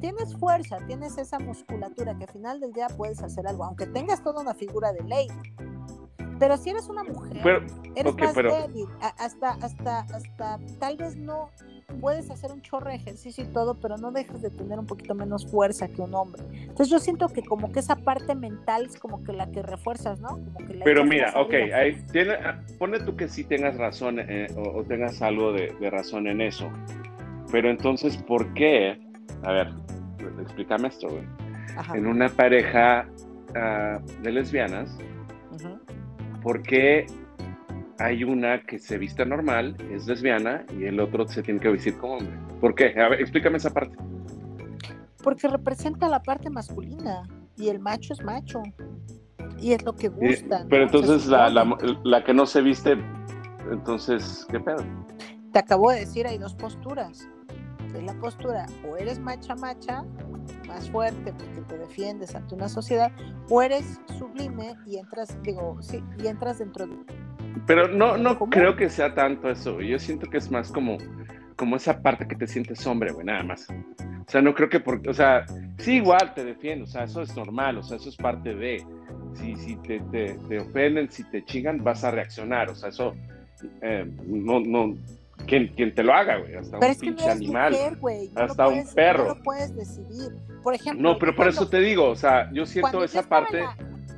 [0.00, 4.22] tienes fuerza, tienes esa musculatura que al final del día puedes hacer algo, aunque tengas
[4.22, 5.28] toda una figura de ley.
[6.38, 8.88] Pero si eres una mujer, eres más débil,
[9.18, 11.50] hasta, hasta, hasta, tal vez no,
[11.90, 15.14] puedes hacer un chorro de ejercicio y todo, pero no dejas de tener un poquito
[15.14, 16.42] menos fuerza que un hombre.
[16.52, 20.20] Entonces yo siento que como que esa parte mental es como que la que refuerzas,
[20.20, 20.40] ¿no?
[20.84, 25.20] pero mira, ok, ahí tiene, ah, pone tú que sí tengas razón eh, o, tengas
[25.22, 26.70] algo de, razón en eso.
[27.50, 29.00] Pero entonces, ¿por qué?
[29.42, 29.72] A ver,
[30.40, 31.24] explícame esto, güey.
[31.94, 33.08] En una pareja
[33.54, 34.96] ah, de lesbianas,
[36.42, 37.06] ¿por qué
[38.00, 41.98] hay una que se viste normal, es lesbiana, y el otro se tiene que vestir
[41.98, 42.34] como hombre.
[42.58, 42.98] ¿Por qué?
[42.98, 43.94] A ver, explícame esa parte.
[45.22, 48.62] Porque representa la parte masculina y el macho es macho.
[49.60, 50.64] Y es lo que gusta.
[50.70, 52.96] pero entonces la, la, que no se viste,
[53.70, 54.82] entonces, ¿qué pedo?
[55.52, 57.28] Te acabo de decir, hay dos posturas.
[57.94, 60.04] Es la postura, o eres macha macha,
[60.66, 63.12] más fuerte porque te defiendes ante una sociedad,
[63.50, 66.94] o eres sublime y entras, digo, sí, y entras dentro de...
[67.66, 70.98] Pero no, no creo que sea tanto eso, yo siento que es más como,
[71.56, 73.68] como esa parte que te sientes hombre, güey, nada más.
[73.68, 75.44] O sea, no creo que porque, o sea,
[75.78, 78.84] sí igual te defiendo, o sea, eso es normal, o sea, eso es parte de,
[79.34, 83.14] si, si te, te, ofenden, si te chingan, vas a reaccionar, o sea, eso,
[83.82, 84.94] eh, no, no,
[85.46, 87.76] quien, quien te lo haga, güey, hasta un pinche animal,
[88.36, 89.24] hasta un perro.
[89.24, 90.30] No lo puedes decidir,
[90.62, 91.02] por ejemplo.
[91.02, 93.64] No, pero por eso te digo, o sea, yo siento esa parte...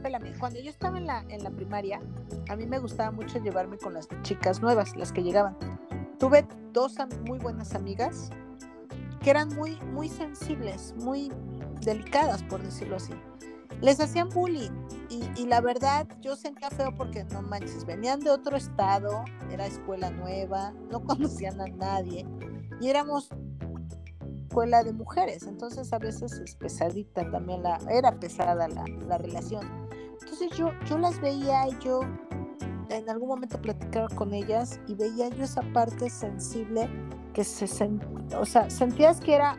[0.03, 2.01] espérame, cuando yo estaba en la, en la primaria,
[2.49, 5.57] a mí me gustaba mucho llevarme con las chicas nuevas, las que llegaban.
[6.19, 8.31] Tuve dos muy buenas amigas
[9.21, 11.31] que eran muy, muy sensibles, muy
[11.83, 13.13] delicadas, por decirlo así.
[13.81, 14.73] Les hacían bullying
[15.09, 20.11] y, la verdad yo sentía feo porque no manches, venían de otro estado, era escuela
[20.11, 22.27] nueva, no conocían a nadie
[22.81, 23.29] y éramos
[24.49, 29.92] escuela de mujeres, entonces a veces es pesadita también la, era pesada la, la relación.
[30.21, 32.01] Entonces yo, yo las veía y yo
[32.89, 36.89] en algún momento platicaba con ellas y veía yo esa parte sensible
[37.33, 37.67] que se
[38.37, 39.57] o sea, sentías que era,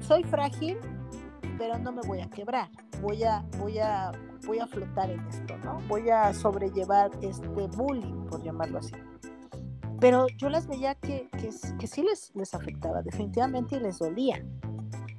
[0.00, 0.78] soy frágil,
[1.58, 2.68] pero no me voy a quebrar,
[3.00, 4.10] voy a, voy a,
[4.46, 5.78] voy a flotar en esto, ¿no?
[5.88, 8.92] Voy a sobrellevar este bullying, por llamarlo así.
[10.00, 14.44] Pero yo las veía que, que, que sí les, les afectaba, definitivamente, y les dolía.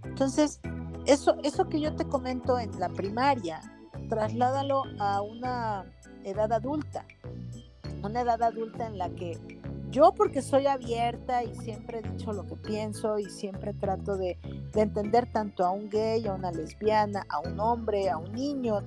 [0.03, 0.59] Entonces,
[1.05, 3.61] eso, eso que yo te comento en la primaria,
[4.08, 5.86] trasládalo a una
[6.24, 7.06] edad adulta,
[8.03, 9.38] una edad adulta en la que
[9.95, 14.38] yo porque soy abierta y siempre he dicho lo que pienso y siempre trato de,
[14.74, 18.82] entender tanto a un gay, a una lesbiana, a un hombre, a un niño,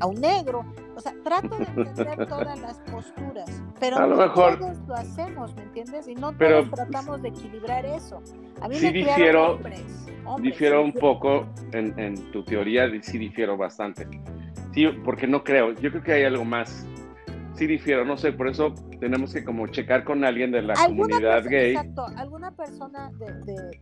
[0.00, 0.64] a, un negro.
[0.96, 6.08] O sea, trato de entender todas las posturas, pero no todos lo hacemos, ¿me entiendes?
[6.08, 8.20] Y no todos tratamos de equilibrar eso.
[8.60, 9.84] A mí sí me difiero, hombres,
[10.40, 14.08] difiero un poco en, en tu teoría, sí difiero bastante.
[14.72, 16.86] Sí, porque no creo, yo creo que hay algo más
[17.58, 21.44] sí difiero, no sé, por eso tenemos que como checar con alguien de la comunidad
[21.48, 21.72] gay.
[21.72, 23.80] Exacto, alguna persona de,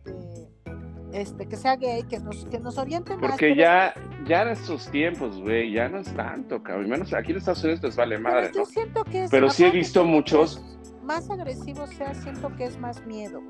[1.13, 3.31] este, que sea gay, que nos, que nos oriente más.
[3.31, 3.93] Porque ya,
[4.25, 6.89] ya en estos tiempos, güey, ya no es tanto, cabrón.
[6.89, 9.71] Menos aquí en Estados Unidos les vale madre, Yo siento que es, Pero sí he
[9.71, 10.61] visto muchos.
[11.03, 13.41] Más agresivo sea, siento que es más miedo.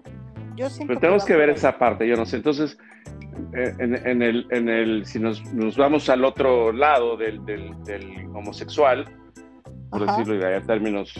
[0.55, 2.35] Yo siento Pero tenemos que, ver esa parte, yo no sé.
[2.35, 2.77] Entonces,
[3.57, 8.27] eh, en, el, en el, si nos, nos vamos al otro lado del, del, del
[8.35, 9.05] homosexual,
[9.89, 11.13] por decirlo en términos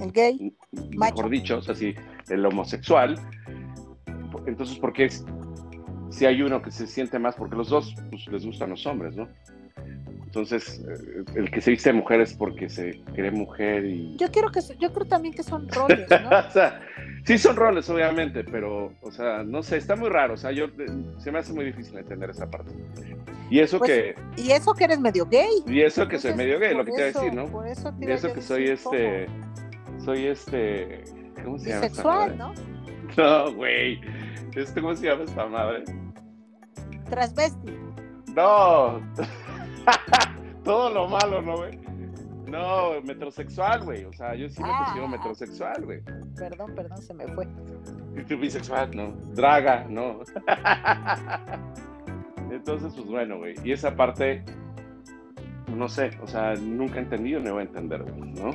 [0.00, 0.54] el gay,
[0.96, 1.94] mejor dicho, así,
[2.28, 3.18] el homosexual.
[4.46, 5.10] Entonces, ¿por qué
[6.10, 7.34] si hay uno que se siente más?
[7.34, 9.28] Porque los dos pues, les gustan los hombres, ¿no?
[10.28, 14.14] Entonces, eh, el que se viste de mujer es porque se cree mujer y...
[14.18, 16.28] Yo, quiero que, yo creo también que son roles, ¿no?
[16.46, 16.82] o sea,
[17.24, 20.34] sí son roles, obviamente, pero, o sea, no sé, está muy raro.
[20.34, 22.74] O sea, yo, eh, se me hace muy difícil entender esa parte.
[23.48, 24.14] Y eso pues, que...
[24.36, 25.62] Y eso que eres medio gay.
[25.66, 27.46] Y eso que soy medio gay, lo que te iba a decir, ¿no?
[27.46, 29.28] Por eso, y eso que soy este...
[30.04, 31.04] Soy este...
[31.42, 31.88] ¿Cómo se llama?
[31.88, 32.52] Sexual, ¿no?
[33.16, 33.98] No, güey.
[34.54, 35.84] Este, ¿Cómo se llama esta madre?
[37.08, 37.72] Transvesti.
[38.36, 39.00] No.
[40.64, 41.78] Todo lo malo, ¿no, güey?
[42.46, 44.04] No, metrosexual, güey.
[44.04, 45.08] O sea, yo sí me considero ah.
[45.08, 46.02] metrosexual, güey.
[46.36, 47.46] Perdón, perdón, se me fue.
[48.16, 49.12] Y tú bisexual, no.
[49.34, 50.20] Draga, no.
[52.50, 53.54] Entonces, pues bueno, güey.
[53.62, 54.42] Y esa parte,
[55.74, 58.50] no sé, o sea, nunca he entendido ni voy a entender, ¿no?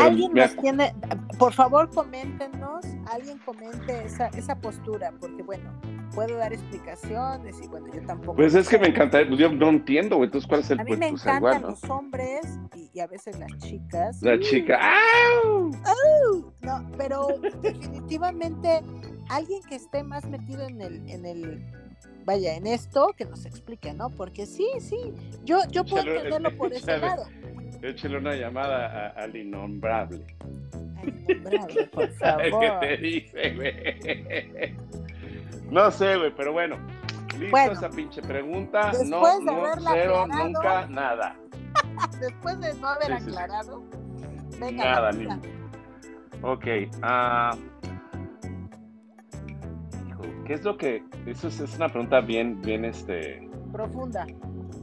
[0.00, 0.94] alguien nos tiene,
[1.38, 5.70] por favor, coméntenos, alguien comente esa, esa postura, porque bueno,
[6.14, 8.36] puedo dar explicaciones y bueno, yo tampoco.
[8.36, 10.96] Pues es que me encanta, pues yo no entiendo, entonces cuál es el A mí
[10.96, 12.58] me pues, encantan los hombres
[12.92, 14.22] y, a veces las chicas.
[14.22, 15.70] La chica, ¡au!
[15.72, 16.52] ¡Au!
[16.62, 17.28] No, pero
[17.62, 18.80] definitivamente
[19.28, 21.64] alguien que esté más metido en el, en el
[22.24, 24.10] vaya, en esto, que nos explique, ¿no?
[24.10, 25.12] Porque sí, sí,
[25.44, 27.26] yo, yo puedo entenderlo por ese lado.
[27.82, 30.24] Échale una llamada al innombrable.
[30.96, 32.60] Al innombrable, por favor.
[32.60, 35.03] ¿Qué te dice, güey?
[35.70, 36.76] No sé, güey, pero bueno.
[37.38, 38.92] Listo esa pinche pregunta.
[39.06, 41.36] No, no, cero, nunca, nada.
[42.20, 43.82] después de no haber aclarado.
[44.60, 45.26] Venga, nada, ni...
[46.42, 46.66] Ok.
[47.02, 47.56] Uh...
[50.46, 51.02] ¿Qué es lo que.?
[51.26, 53.48] Eso es, es, una pregunta bien, bien, este.
[53.72, 54.26] Profunda.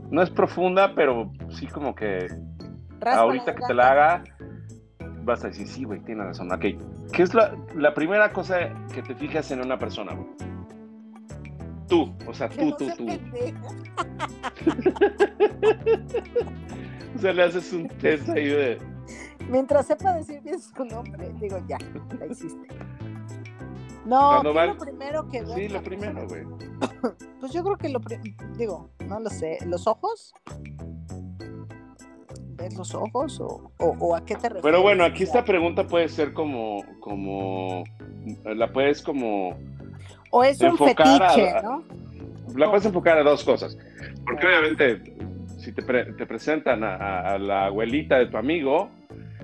[0.10, 2.28] No es profunda, pero sí como que
[3.06, 4.24] ahorita que te la haga,
[5.24, 6.52] vas a decir, sí, güey, tienes razón.
[6.52, 6.66] Ok,
[7.14, 8.58] ¿qué es la, la, primera cosa
[8.94, 10.51] que te fijas en una persona, güey?
[11.92, 13.06] Tú, o sea, tú, tú, tú.
[17.16, 18.78] o sea, le haces un test ahí de...
[19.50, 21.78] Mientras sepa decir bien su nombre, digo, ya,
[22.18, 22.66] la hiciste.
[24.06, 25.46] No, ¿qué lo primero que?
[25.48, 26.44] Sí, lo primero, güey.
[27.42, 28.00] pues yo creo que lo
[28.58, 30.34] digo, no lo sé, ¿los ojos?
[32.56, 34.64] ¿Ves los ojos o, o, a qué te refieres?
[34.64, 37.84] Pero bueno, aquí esta pregunta puede ser como, como,
[38.46, 39.58] la puedes como...
[40.32, 41.84] O es un fetiche, ¿no?
[42.56, 43.78] La puedes enfocar a dos cosas.
[44.26, 45.16] Porque obviamente,
[45.58, 48.90] si te, te presentan a, la abuelita de tu amigo,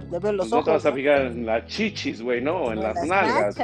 [0.10, 2.64] los pues no te vas a fijar en las chichis, güey, ¿no?
[2.64, 3.58] O en las, nalgas.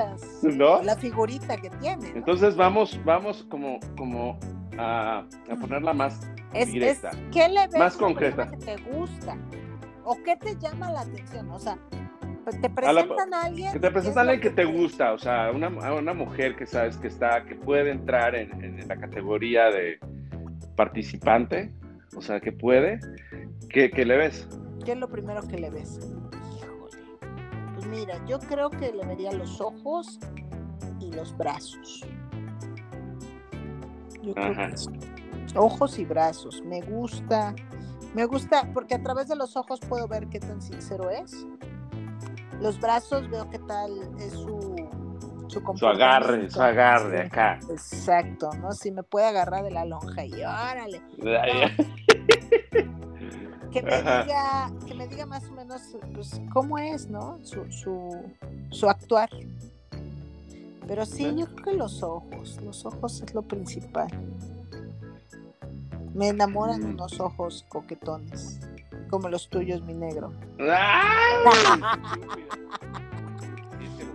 [0.44, 0.84] ¿No?
[0.84, 2.10] La figurita que tiene.
[2.16, 4.38] Entonces vamos, vamos como, como
[4.78, 5.20] a,
[5.50, 6.20] a ponerla más
[6.54, 7.12] directa.
[7.32, 8.50] ¿Qué le ves más concreta.
[8.50, 9.38] que te gusta?
[10.04, 11.50] ¿O qué te llama la atención?
[11.52, 11.78] O sea,
[12.44, 13.74] pues, te presentan a, alguien.
[13.74, 16.98] Que te presentan a alguien que te gusta, o sea, una, una mujer que sabes
[16.98, 20.00] que está, que puede entrar en, en la categoría de
[20.76, 21.74] participante,
[22.16, 23.00] o sea, que puede,
[23.70, 24.48] ¿qué, qué le ves?
[24.86, 26.00] ¿Qué es lo primero que le ves?
[27.90, 30.20] mira, yo creo que le vería los ojos
[31.00, 32.06] y los brazos.
[34.22, 34.74] Yo creo que
[35.56, 36.64] ojos y brazos.
[36.66, 37.54] Me gusta,
[38.14, 41.46] me gusta, porque a través de los ojos puedo ver qué tan sincero es.
[42.64, 44.74] Los brazos veo qué tal es su
[45.50, 47.60] su, su agarre, su agarre acá.
[47.70, 48.72] Exacto, ¿no?
[48.72, 51.02] Si me puede agarrar de la lonja y órale.
[53.72, 55.82] que me diga, que me diga más o menos
[56.14, 57.38] pues, cómo es, ¿no?
[57.44, 58.32] Su, su,
[58.72, 59.30] su actuar.
[60.88, 64.08] Pero sí, yo creo que los ojos, los ojos es lo principal.
[66.14, 66.92] Me enamoran mm.
[66.92, 68.62] unos ojos coquetones,
[69.14, 70.34] como los tuyos, mi negro.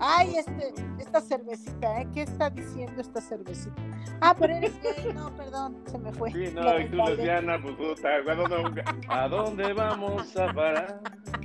[0.01, 2.09] Ay, este, esta cervecita, ¿eh?
[2.13, 3.81] ¿Qué está diciendo esta cervecita?
[4.21, 6.33] Ah, pero eres gay, no, perdón, se me fue.
[6.33, 8.09] Sí, no, y tú lesbiana, pues puta,
[9.09, 11.01] ¿a dónde vamos a parar?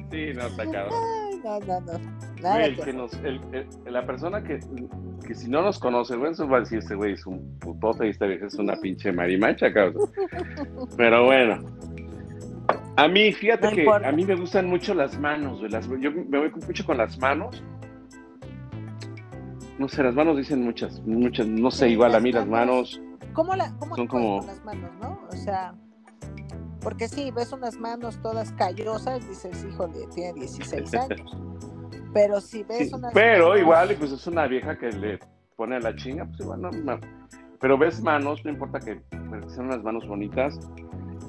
[0.09, 0.93] Sí, no, está cabrón.
[1.29, 1.99] Ay, no, no, no.
[2.41, 3.39] Nada el que nos, el,
[3.85, 4.61] la persona que,
[5.27, 8.07] que si no nos conoce, güey, eso va a decir, este güey es un putote
[8.07, 10.09] y esta vieja es una pinche marimacha, cabrón.
[10.97, 11.92] Pero bueno.
[12.95, 15.71] A mí, fíjate que a mí me gustan mucho las manos, güey.
[15.71, 17.63] Las, yo me voy mucho con las manos
[19.77, 23.01] no sé, las manos dicen muchas, muchas, no sé, igual a mí las manos.
[23.33, 25.19] ¿Cómo, la, cómo son como las manos, no?
[25.29, 25.73] O sea,
[26.81, 31.37] porque sí, ves unas manos todas callosas, dices, híjole, tiene 16 años.
[32.13, 35.19] Pero si ves unas Pero igual, pues es una vieja que le
[35.55, 36.99] pone a la chinga, pues igual no,
[37.59, 39.01] Pero ves manos, no importa que,
[39.47, 40.59] sean unas manos bonitas.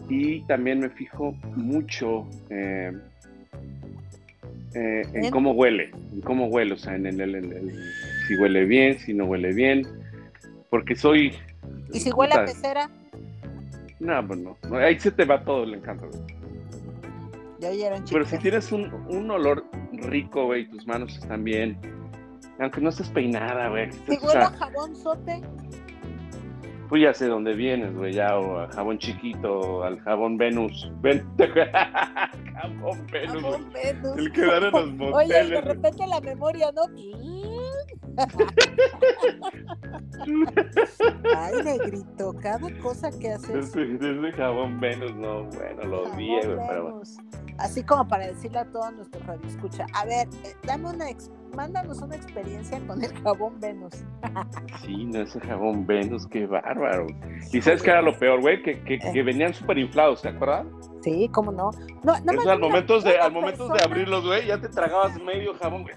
[0.08, 2.92] Y también me fijo mucho eh,
[4.74, 7.72] eh, en, cómo huele, en cómo huele, o sea, en el
[8.26, 9.86] si huele bien, si no huele bien,
[10.68, 11.34] porque soy...
[11.92, 12.90] ¿Y si huele a pecera?
[14.00, 16.10] No, pues no, ahí se te va todo el encanto.
[17.60, 17.70] Ya
[18.10, 21.78] Pero si tienes un, un olor rico, güey, tus manos están bien,
[22.58, 23.90] aunque no estés peinada, güey.
[23.92, 25.40] Si huele a jabón sote.
[26.94, 30.92] Pues ya sé dónde vienes, güey, ya, o a jabón chiquito, al jabón Venus.
[31.00, 31.26] Ven,
[32.54, 33.42] jabón Venus.
[33.42, 34.16] Jabón Venus.
[34.16, 35.16] El que dan en los moteles.
[35.16, 36.82] Oye, de repente la memoria, ¿no?
[41.36, 43.72] Ay, negrito, cada cosa que haces.
[43.72, 47.02] Desde, jabón Venus, no, bueno, lo vi, pero
[47.58, 51.08] Así como para decirle a todos nuestros radioescucha, a ver, eh, dame una
[51.54, 54.04] mándanos una experiencia con el jabón Venus.
[54.82, 57.06] sí, no, ese jabón Venus, qué bárbaro.
[57.52, 59.22] Y sabes qué era lo peor, güey, que, que, que, eh.
[59.22, 60.66] venían súper inflados, ¿te acuerdas?
[61.02, 61.70] Sí, cómo no.
[62.02, 65.94] no, no al momentos de, al de abrirlos, güey, ya te tragabas medio jabón, güey.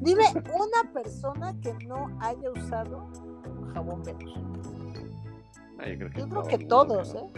[0.00, 3.10] Dime una persona que no haya usado
[3.74, 4.34] jabón Venus.
[5.78, 7.30] Ah, yo creo que, yo creo que todos, ¿eh?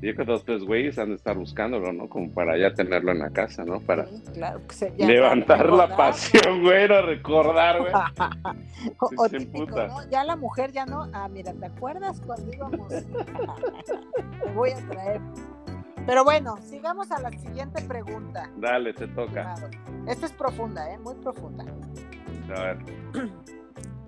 [0.00, 2.08] Yo creo que los tres güeyes han de estar buscándolo, ¿no?
[2.08, 3.80] Como para ya tenerlo en la casa, ¿no?
[3.80, 4.60] Para claro,
[4.96, 7.92] levantar la pasión, güey, a recordar, güey.
[9.16, 10.08] o, típico, ¿no?
[10.08, 11.08] Ya la mujer ya no.
[11.12, 12.88] Ah, mira, ¿te acuerdas cuando íbamos?
[14.44, 15.20] Te voy a traer.
[16.06, 18.50] Pero bueno, sigamos a la siguiente pregunta.
[18.56, 19.56] Dale, te toca.
[20.06, 20.98] Esta es profunda, ¿eh?
[20.98, 21.64] Muy profunda.
[22.56, 22.78] A ver.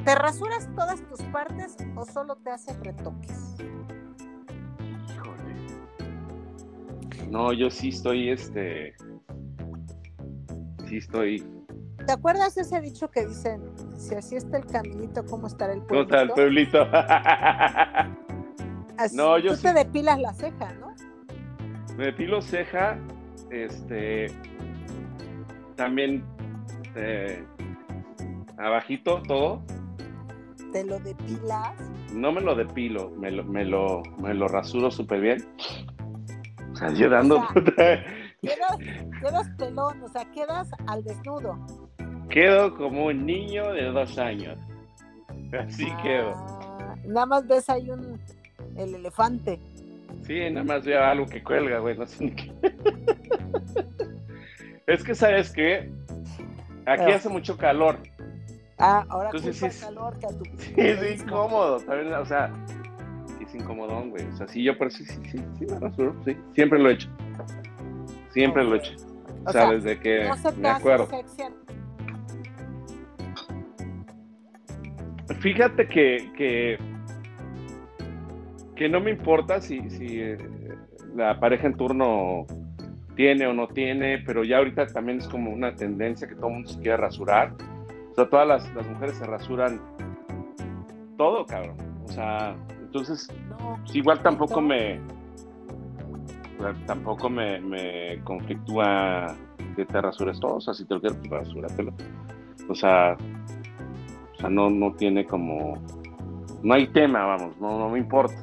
[0.05, 3.57] ¿Te rasuras todas tus partes o solo te haces retoques?
[7.29, 8.95] No, yo sí estoy, este,
[10.89, 11.45] sí estoy.
[12.07, 13.61] ¿Te acuerdas de ese dicho que dicen,
[13.97, 16.09] si así está el caminito, ¿cómo estará el pueblito?
[16.09, 16.85] ¿Cómo está el pueblito?
[19.15, 20.95] no, yo Tú te depilas la ceja, ¿no?
[21.97, 22.99] Me depilo ceja,
[23.51, 24.29] este,
[25.77, 26.25] también
[26.97, 27.45] eh,
[28.57, 29.63] abajito todo.
[30.73, 31.75] ¿Te lo depilas?
[32.13, 35.47] No me lo depilo, me lo, me lo, me lo rasuro súper bien
[36.83, 37.47] ayudando.
[37.55, 38.79] quedas,
[39.21, 41.59] quedas pelón, o sea, quedas al desnudo.
[42.29, 44.59] Quedo como un niño de dos años.
[45.59, 46.33] Así quedo.
[46.37, 48.21] Ah, nada más ves ahí un
[48.77, 49.59] el elefante.
[50.23, 51.97] Sí, nada más veo algo que cuelga, güey.
[51.97, 52.53] No sé qué.
[54.87, 55.91] es que, ¿sabes qué?
[56.87, 57.99] Aquí hace mucho calor.
[58.79, 61.81] Ah, ahora Entonces, sí, calor que a tu Sí, es incómodo.
[61.81, 62.53] También, o sea,
[63.51, 64.25] es incomodón, güey.
[64.27, 66.37] O sea, sí, yo por eso sí, sí, sí, me rasuro, sí.
[66.55, 67.09] Siempre lo he hecho.
[68.31, 68.95] Siempre lo he hecho.
[69.45, 71.09] O, sea, desde que me acuerdo.
[75.41, 76.79] Fíjate que, que,
[78.77, 80.37] que, no me importa si, si eh,
[81.17, 82.47] la pareja en turno
[83.17, 86.55] tiene o no tiene, pero ya ahorita también es como una tendencia que todo el
[86.55, 87.55] mundo se quiere rasurar.
[88.13, 89.81] O sea, todas las, las mujeres se rasuran
[91.17, 91.77] todo, cabrón.
[92.05, 92.55] O sea,
[92.91, 93.29] entonces,
[93.95, 94.99] igual tampoco me,
[96.87, 99.37] tampoco me, me conflictúa
[99.77, 101.93] que te rasures todo, o sea, si te lo quieres, rasúratelo.
[102.69, 103.17] O sea,
[104.33, 105.81] o sea, no, no tiene como,
[106.65, 108.43] no hay tema, vamos, no, no me importa.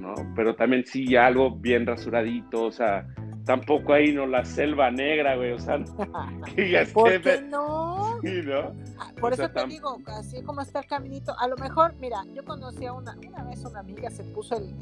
[0.00, 0.14] ¿no?
[0.34, 3.06] Pero también sí algo bien rasuradito, o sea,
[3.48, 5.78] tampoco ahí no la selva negra, güey, o sea,
[6.92, 8.20] ¿Por qué no?
[8.20, 8.74] Sí, ¿no?
[8.98, 12.44] Ah, por eso te digo, así como está el caminito, a lo mejor, mira, yo
[12.44, 14.74] conocí a una, una vez una amiga se puso el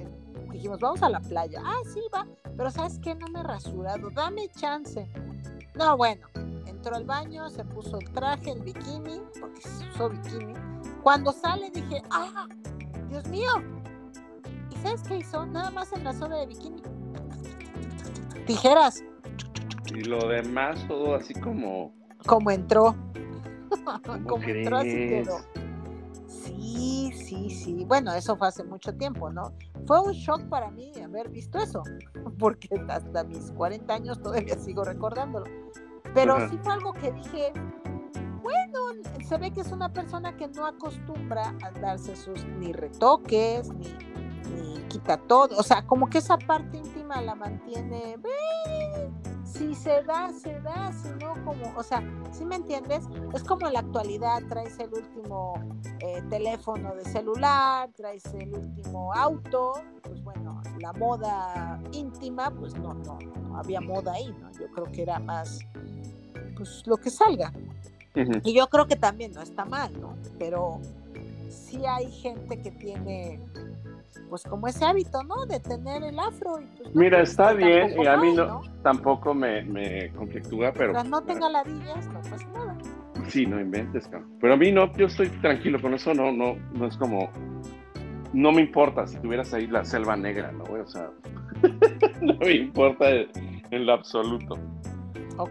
[0.50, 1.62] dijimos, vamos a la playa.
[1.64, 2.26] Ah, sí, va.
[2.56, 3.14] Pero ¿sabes qué?
[3.14, 4.10] No me he rasurado.
[4.10, 5.06] Dame chance.
[5.74, 6.26] No, bueno.
[6.66, 10.54] Entró al baño, se puso el traje, el bikini, porque se usó bikini.
[11.02, 12.48] Cuando sale dije, ah,
[13.10, 13.50] Dios mío.
[14.70, 15.44] ¿Y sabes qué hizo?
[15.46, 16.82] Nada más enlazó de bikini.
[18.46, 19.04] Tijeras.
[19.94, 21.92] Y lo demás todo así como...
[22.26, 22.96] Como entró.
[24.26, 25.38] como entró así quedó.
[26.26, 27.84] Sí, sí, sí.
[27.86, 29.52] Bueno, eso fue hace mucho tiempo, ¿no?
[29.86, 31.82] Fue un shock para mí haber visto eso,
[32.38, 35.46] porque hasta mis 40 años todavía sigo recordándolo.
[36.14, 37.52] Pero sí fue algo que dije,
[38.42, 43.72] bueno, se ve que es una persona que no acostumbra a darse sus ni retoques,
[43.74, 43.92] ni,
[44.54, 45.56] ni quita todo.
[45.58, 48.16] O sea, como que esa parte la mantiene
[49.44, 52.02] si se da, se da, si no, como, o sea,
[52.32, 53.04] si me entiendes?
[53.32, 55.54] Es como en la actualidad, traes el último
[56.00, 62.94] eh, teléfono de celular, traes el último auto, pues bueno, la moda íntima, pues no,
[62.94, 64.50] no, no había moda ahí, ¿no?
[64.52, 65.60] Yo creo que era más,
[66.56, 67.52] pues lo que salga.
[68.44, 70.16] Y yo creo que también no está mal, ¿no?
[70.38, 70.80] Pero
[71.50, 73.40] sí hay gente que tiene
[74.28, 75.46] pues como ese hábito, ¿no?
[75.46, 76.60] De tener el afro.
[76.60, 80.92] Y pues, Mira, está bien, y a mí no, tampoco me, me conflictúa, pero...
[80.92, 82.76] Mientras no tenga ladillas, no pasa nada.
[83.28, 84.30] Sí, no inventes, cabrón.
[84.40, 87.30] Pero a mí no, yo estoy tranquilo con eso, no, no, no es como...
[88.32, 90.64] No me importa si tuvieras ahí la selva negra, ¿no?
[90.64, 91.10] O sea,
[92.20, 94.58] no me importa en lo absoluto.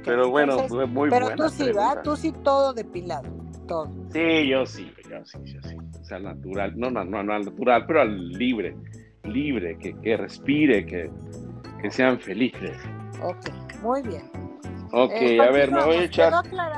[0.03, 0.57] pero bueno,
[0.87, 2.01] muy Pero tú sí, ¿verdad?
[2.03, 3.29] Tú sí todo depilado,
[3.67, 3.91] todo.
[4.11, 8.29] Sí, yo sí, yo sí, yo sí sea natural, no, no, no, natural, pero al
[8.29, 8.75] libre,
[9.23, 11.09] libre, que, que respire, que,
[11.81, 12.77] que, sean felices.
[13.21, 13.49] Ok,
[13.81, 14.23] muy bien.
[14.91, 16.33] Ok, eh, a ver, me voy a echar.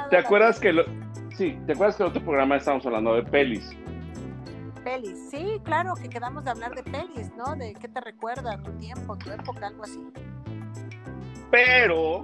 [0.10, 0.86] ¿Te acuerdas que lo...
[1.36, 3.76] sí, te acuerdas que en otro programa estábamos hablando de pelis?
[4.84, 7.56] Pelis, sí, claro, que quedamos de hablar de pelis, ¿no?
[7.56, 10.00] De qué te recuerda, tu tiempo, tu época, algo así.
[11.52, 12.24] Pero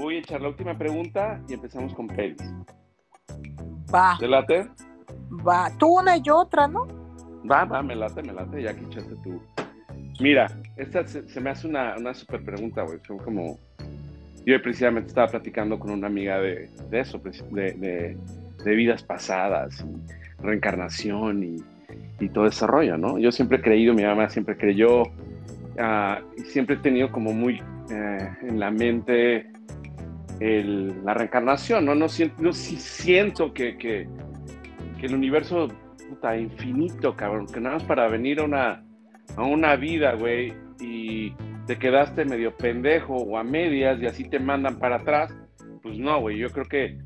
[0.00, 2.42] voy a echar la última pregunta y empezamos con pelis.
[3.92, 4.16] Va.
[4.18, 4.68] ¿Te late?
[5.46, 5.70] Va.
[5.78, 6.86] Tú una y otra, ¿no?
[7.50, 8.62] Va, va, me late, me late.
[8.62, 9.40] Ya que echaste tú.
[10.20, 12.98] Mira, esta se, me hace una, una super pregunta, güey.
[13.06, 13.58] Son como.
[14.46, 17.20] Yo precisamente estaba platicando con una amiga de, de eso,
[17.50, 18.16] de,
[18.64, 21.56] de, vidas pasadas, y reencarnación y,
[22.18, 23.18] y, todo ese rollo, ¿no?
[23.18, 27.62] Yo siempre he creído, mi mamá siempre creyó, uh, y siempre he tenido como muy
[27.90, 29.49] eh, en la mente
[30.40, 31.94] la reencarnación, ¿no?
[31.94, 34.08] No, siento, no siento que, que,
[35.02, 35.68] el universo
[36.10, 38.84] está infinito, cabrón, que nada más para venir a una,
[39.36, 41.32] a una vida, güey, y
[41.66, 45.34] te quedaste medio pendejo o a medias y así te mandan para atrás,
[45.82, 46.98] pues no, güey, yo creo que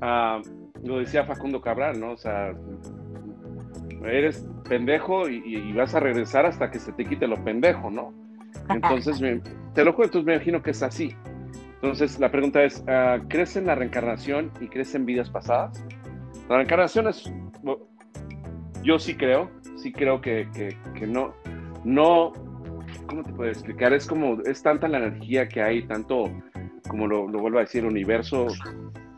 [0.00, 0.40] ah,
[0.82, 2.12] lo decía Facundo Cabral, ¿no?
[2.12, 2.52] O sea,
[4.04, 8.12] eres pendejo y, vas a regresar hasta que se te quite lo pendejo, ¿no?
[8.68, 9.20] Entonces,
[9.74, 11.14] te lo juro, entonces me imagino que es así.
[11.76, 15.84] Entonces, la pregunta es, ah, ¿crees en la reencarnación y crees en vidas pasadas?
[16.48, 17.30] La reencarnación es,
[18.82, 20.48] yo sí creo, sí creo que,
[20.94, 21.34] que, no,
[21.84, 22.32] no,
[23.06, 23.92] ¿cómo te puedo explicar?
[23.92, 26.24] Es como, es tanta la energía que hay, tanto,
[26.88, 28.46] como lo, lo vuelvo a decir, universo,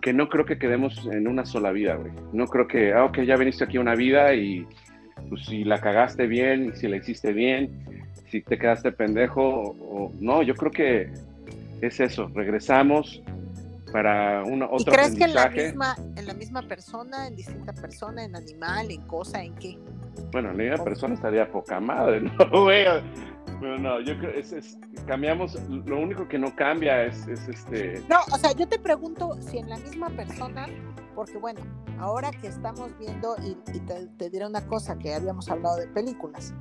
[0.03, 2.13] que no creo que quedemos en una sola vida, güey.
[2.33, 4.67] No creo que, ah, ok, ya viniste aquí una vida y
[5.29, 7.85] pues si la cagaste bien, si la hiciste bien,
[8.27, 11.13] si te quedaste pendejo o no, yo creo que
[11.81, 13.23] es eso, regresamos
[13.93, 17.73] para una otra ¿Y crees que en la, misma, en la misma persona, en distinta
[17.73, 19.79] persona, en animal, en cosa, en qué?
[20.33, 22.67] Bueno, en la misma persona estaría poca madre, ¿no,
[23.61, 28.03] Pero no, yo creo es, es, cambiamos, lo único que no cambia es, es, este...
[28.09, 30.67] No, o sea, yo te pregunto si en la misma persona,
[31.15, 31.61] porque bueno,
[31.99, 36.55] ahora que estamos viendo, y, te, te, diré una cosa, que habíamos hablado de películas,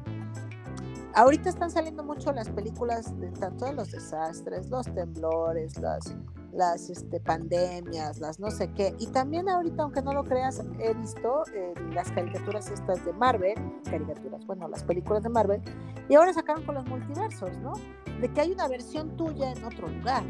[1.13, 6.15] ahorita están saliendo mucho las películas de tanto de los desastres, los temblores, las
[6.57, 8.93] las este, pandemias, las no sé qué.
[8.99, 13.55] Y también ahorita, aunque no lo creas, he visto eh, las caricaturas estas de Marvel,
[13.89, 15.61] caricaturas, bueno, las películas de Marvel,
[16.09, 17.73] y ahora sacaron con los multiversos, ¿no?
[18.19, 20.23] De que hay una versión tuya en otro lugar,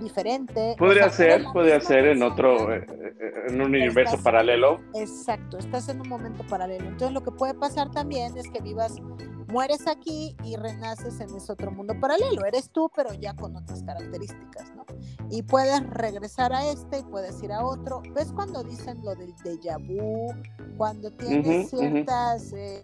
[0.00, 0.74] diferente.
[0.78, 4.80] Podría ser, podría ser en otro, eh, eh, en un universo paralelo.
[4.94, 6.86] Exacto, estás en un momento paralelo.
[6.88, 9.00] Entonces lo que puede pasar también es que vivas
[9.50, 12.44] mueres aquí y renaces en ese otro mundo paralelo.
[12.44, 14.84] Eres tú, pero ya con otras características, ¿no?
[15.30, 18.02] Y puedes regresar a este y puedes ir a otro.
[18.14, 20.32] ¿Ves cuando dicen lo del déjà vu?
[20.76, 22.52] Cuando tienes ciertas...
[22.52, 22.82] Eh,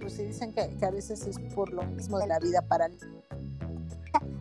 [0.00, 3.06] pues se dicen que, a veces es por lo mismo de la vida paralela.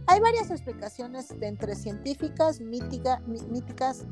[0.08, 4.06] Hay varias explicaciones entre científicas, mítica, míticas,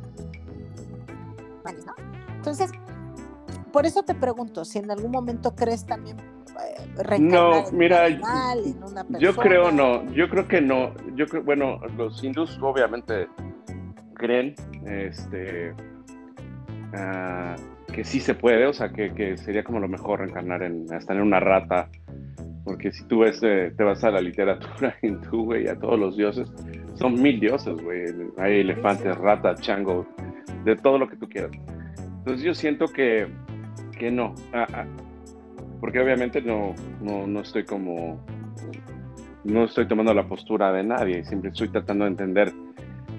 [1.86, 1.94] ¿no?
[2.36, 2.72] Entonces,
[3.74, 6.18] por eso te pregunto, si en algún momento crees también
[7.20, 9.20] no, mira, en una persona.
[9.20, 13.28] yo creo no, yo creo que no, yo creo, bueno, los hindús obviamente
[14.16, 14.56] creen,
[14.86, 15.72] este,
[16.94, 20.92] uh, que sí se puede, o sea, que, que, sería como lo mejor reencarnar en,
[20.94, 21.90] hasta en una rata,
[22.64, 26.18] porque si tú ves, eh, te vas a la literatura hindú, güey, a todos los
[26.18, 26.52] dioses,
[26.96, 28.06] son mil dioses, güey,
[28.38, 30.06] hay elefantes, ratas, chango,
[30.66, 31.52] de todo lo que tú quieras.
[32.20, 33.28] Entonces yo siento que
[34.00, 34.34] que no.
[34.54, 34.86] Ah, ah,
[35.80, 38.20] porque obviamente no, no, estoy como.
[39.44, 42.54] No estoy tomando la postura de nadie, siempre estoy tratando de entender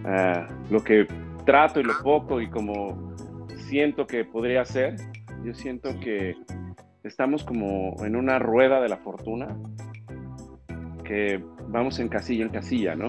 [0.05, 1.07] ah, lo que
[1.47, 3.15] trato y lo poco y como
[3.69, 4.97] siento que podría ser.
[5.43, 6.37] Yo siento que
[7.03, 9.57] estamos como en una rueda de la fortuna
[11.05, 13.09] que vamos en casilla en casilla, ¿no?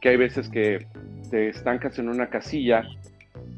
[0.00, 0.86] Que hay veces que
[1.30, 2.82] te estancas en una casilla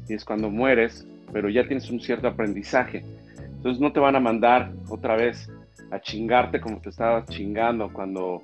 [0.07, 3.03] y es cuando mueres, pero ya tienes un cierto aprendizaje.
[3.59, 5.51] Entonces no te van a mandar otra vez
[5.91, 8.41] a chingarte como te estabas chingando cuando,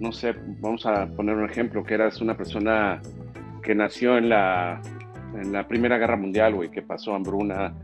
[0.00, 3.02] no sé, vamos a poner un ejemplo, que eras una persona
[3.62, 4.80] que nació en la,
[5.34, 7.74] en la Primera Guerra Mundial, güey, que pasó hambruna,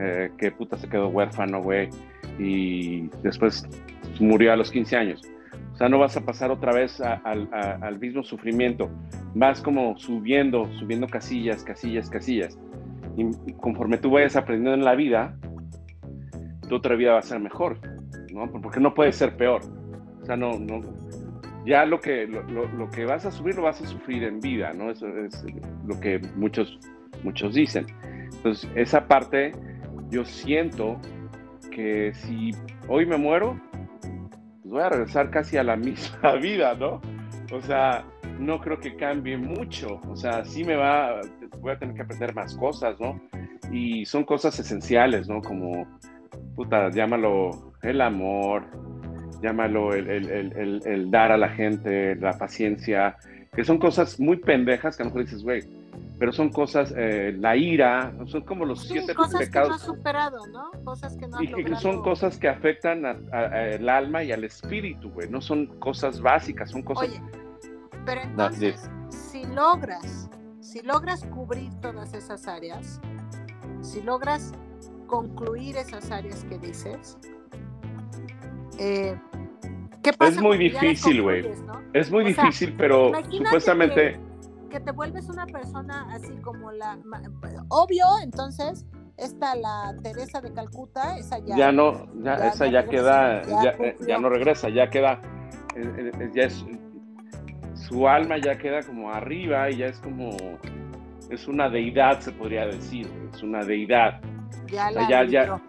[0.00, 1.90] eh, que puta se quedó huérfano, güey,
[2.38, 3.68] y después
[4.18, 5.20] murió a los 15 años.
[5.74, 8.88] O sea, no vas a pasar otra vez al mismo sufrimiento.
[9.34, 12.58] Vas como subiendo, subiendo casillas, casillas, casillas.
[13.18, 15.36] Y conforme tú vayas aprendiendo en la vida,
[16.66, 17.78] tu otra vida va a ser mejor,
[18.32, 18.50] ¿no?
[18.60, 19.62] Porque no puede ser peor.
[20.22, 20.80] O sea, no, no,
[21.66, 24.72] ya lo que, lo, lo, que vas a subir lo vas a sufrir en vida,
[24.72, 24.90] ¿no?
[24.90, 25.44] Eso es
[25.86, 26.78] lo que muchos,
[27.22, 27.86] muchos dicen.
[28.36, 29.52] Entonces, esa parte,
[30.10, 31.00] yo siento
[31.70, 32.50] que si
[32.88, 33.58] hoy me muero,
[34.00, 37.00] pues voy a regresar casi a la misma vida, ¿no?
[37.52, 38.04] O sea,
[38.38, 40.00] no creo que cambie mucho.
[40.08, 41.20] O sea, sí me va,
[41.60, 43.20] voy a tener que aprender más cosas, ¿no?
[43.72, 45.40] Y son cosas esenciales, ¿no?
[45.40, 45.86] Como
[46.54, 48.64] puta, llámalo el amor,
[49.42, 53.16] llámalo el, dar a la gente, la paciencia,
[53.52, 55.62] que son cosas muy pendejas que a lo mejor dices, güey,
[56.18, 59.68] pero son cosas, eh, la ira, son como los siete cosas pecados.
[59.68, 60.70] Que no has superado, ¿no?
[60.84, 65.10] Cosas que no has y que son cosas que afectan al alma y al espíritu,
[65.10, 67.08] güey, no son cosas básicas, son cosas...
[67.08, 67.20] Oye,
[68.04, 70.30] pero entonces, si logras,
[70.60, 73.00] si logras cubrir todas esas áreas,
[73.80, 74.52] si logras
[75.06, 77.18] concluir esas áreas que dices,
[78.78, 79.16] eh,
[80.02, 81.50] ¿qué pasa Es muy difícil, güey.
[81.92, 84.18] Es muy difícil, pero supuestamente...
[84.70, 86.98] Que, te vuelves una persona así como la...
[87.68, 88.84] Obvio, entonces,
[89.16, 91.56] esta la Teresa de Calcuta, esa ya...
[91.56, 93.42] Ya no, ya, esa ya, queda,
[94.06, 95.20] ya, no regresa, ya queda,
[95.76, 96.64] eh, eh, ya es,
[97.74, 100.36] su alma ya queda como arriba y ya es como,
[101.30, 104.20] es una deidad, se podría decir, es una deidad.
[104.74, 105.60] Ya la ya, ya,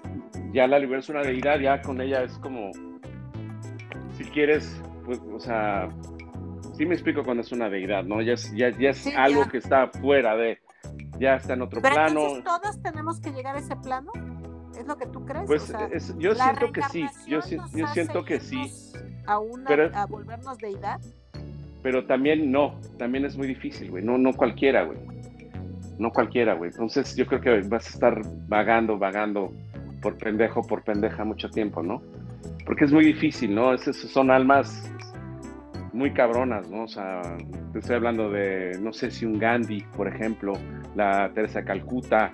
[0.51, 2.72] ya, la liberó, es una deidad, ya con ella es como,
[4.18, 5.88] si quieres, pues, o sea,
[6.76, 8.22] sí me explico cuando es una deidad, ¿no?
[8.22, 10.60] Ya es, ya, ya es algo que está fuera de,
[11.20, 12.36] ya está en otro Pero plano.
[12.36, 14.12] Entonces, ¿todos tenemos que llegar a ese plano?
[14.78, 15.45] ¿Es lo que tú crees?
[15.45, 15.72] Pues
[16.18, 17.39] yo siento que sí, yo,
[17.74, 18.72] yo siento que sí.
[19.28, 20.99] A, una, a volvernos deidad.
[21.82, 25.14] Pero también no, también es muy difícil, güey, no, no cualquiera, güey
[25.97, 26.71] no cualquiera, güey.
[26.71, 29.51] Entonces yo creo que vas a estar vagando, vagando
[30.01, 32.01] por pendejo, por pendeja mucho tiempo, ¿no?
[32.65, 33.73] Porque es muy difícil, ¿no?
[33.73, 34.91] Es, son almas
[35.93, 36.83] muy cabronas, ¿no?
[36.83, 37.21] O sea,
[37.71, 40.53] te estoy hablando de, no sé si un Gandhi, por ejemplo,
[40.95, 42.31] la Teresa Calcuta,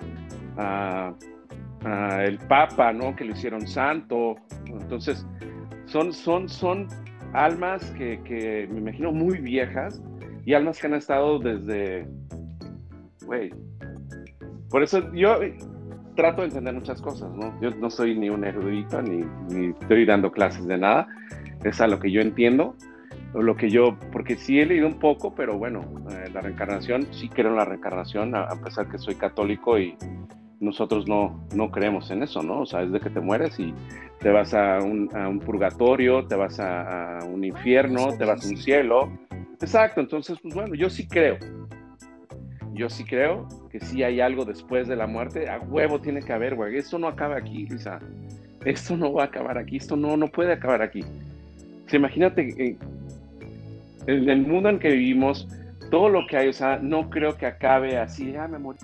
[1.84, 3.14] el Papa, ¿no?
[3.14, 4.36] Que lo hicieron santo.
[4.66, 5.26] Entonces,
[5.86, 6.88] son, son, son
[7.32, 10.02] almas que, que me imagino muy viejas
[10.44, 12.06] y almas que han estado desde,
[13.24, 13.52] güey.
[14.70, 15.38] Por eso yo
[16.16, 17.58] trato de entender muchas cosas, ¿no?
[17.60, 21.08] Yo no soy ni un erudito, ni, ni estoy dando clases de nada.
[21.64, 22.74] Es a lo que yo entiendo
[23.40, 27.28] lo que yo, porque sí he leído un poco, pero bueno, eh, la reencarnación, sí
[27.28, 29.96] creo en la reencarnación, a, pesar que soy católico y
[30.60, 32.60] nosotros no, no creemos en eso, ¿no?
[32.60, 33.74] O sea, es de que te mueres y
[34.20, 38.44] te vas a un, a un purgatorio, te vas a, a, un infierno, te vas
[38.44, 39.10] a un cielo.
[39.60, 41.38] Exacto, entonces, pues bueno, yo sí creo.
[42.74, 45.48] Yo sí creo que sí hay algo después de la muerte.
[45.48, 46.76] A huevo tiene que haber, güey.
[46.76, 47.98] Esto no acaba aquí, Lisa.
[48.64, 49.76] Esto no va a acabar aquí.
[49.76, 51.00] Esto no, no puede acabar aquí.
[51.00, 52.76] O imagínate eh,
[54.06, 55.46] en el mundo en que vivimos,
[55.90, 58.78] todo lo que hay, o sea, no creo que acabe así, ya me morí.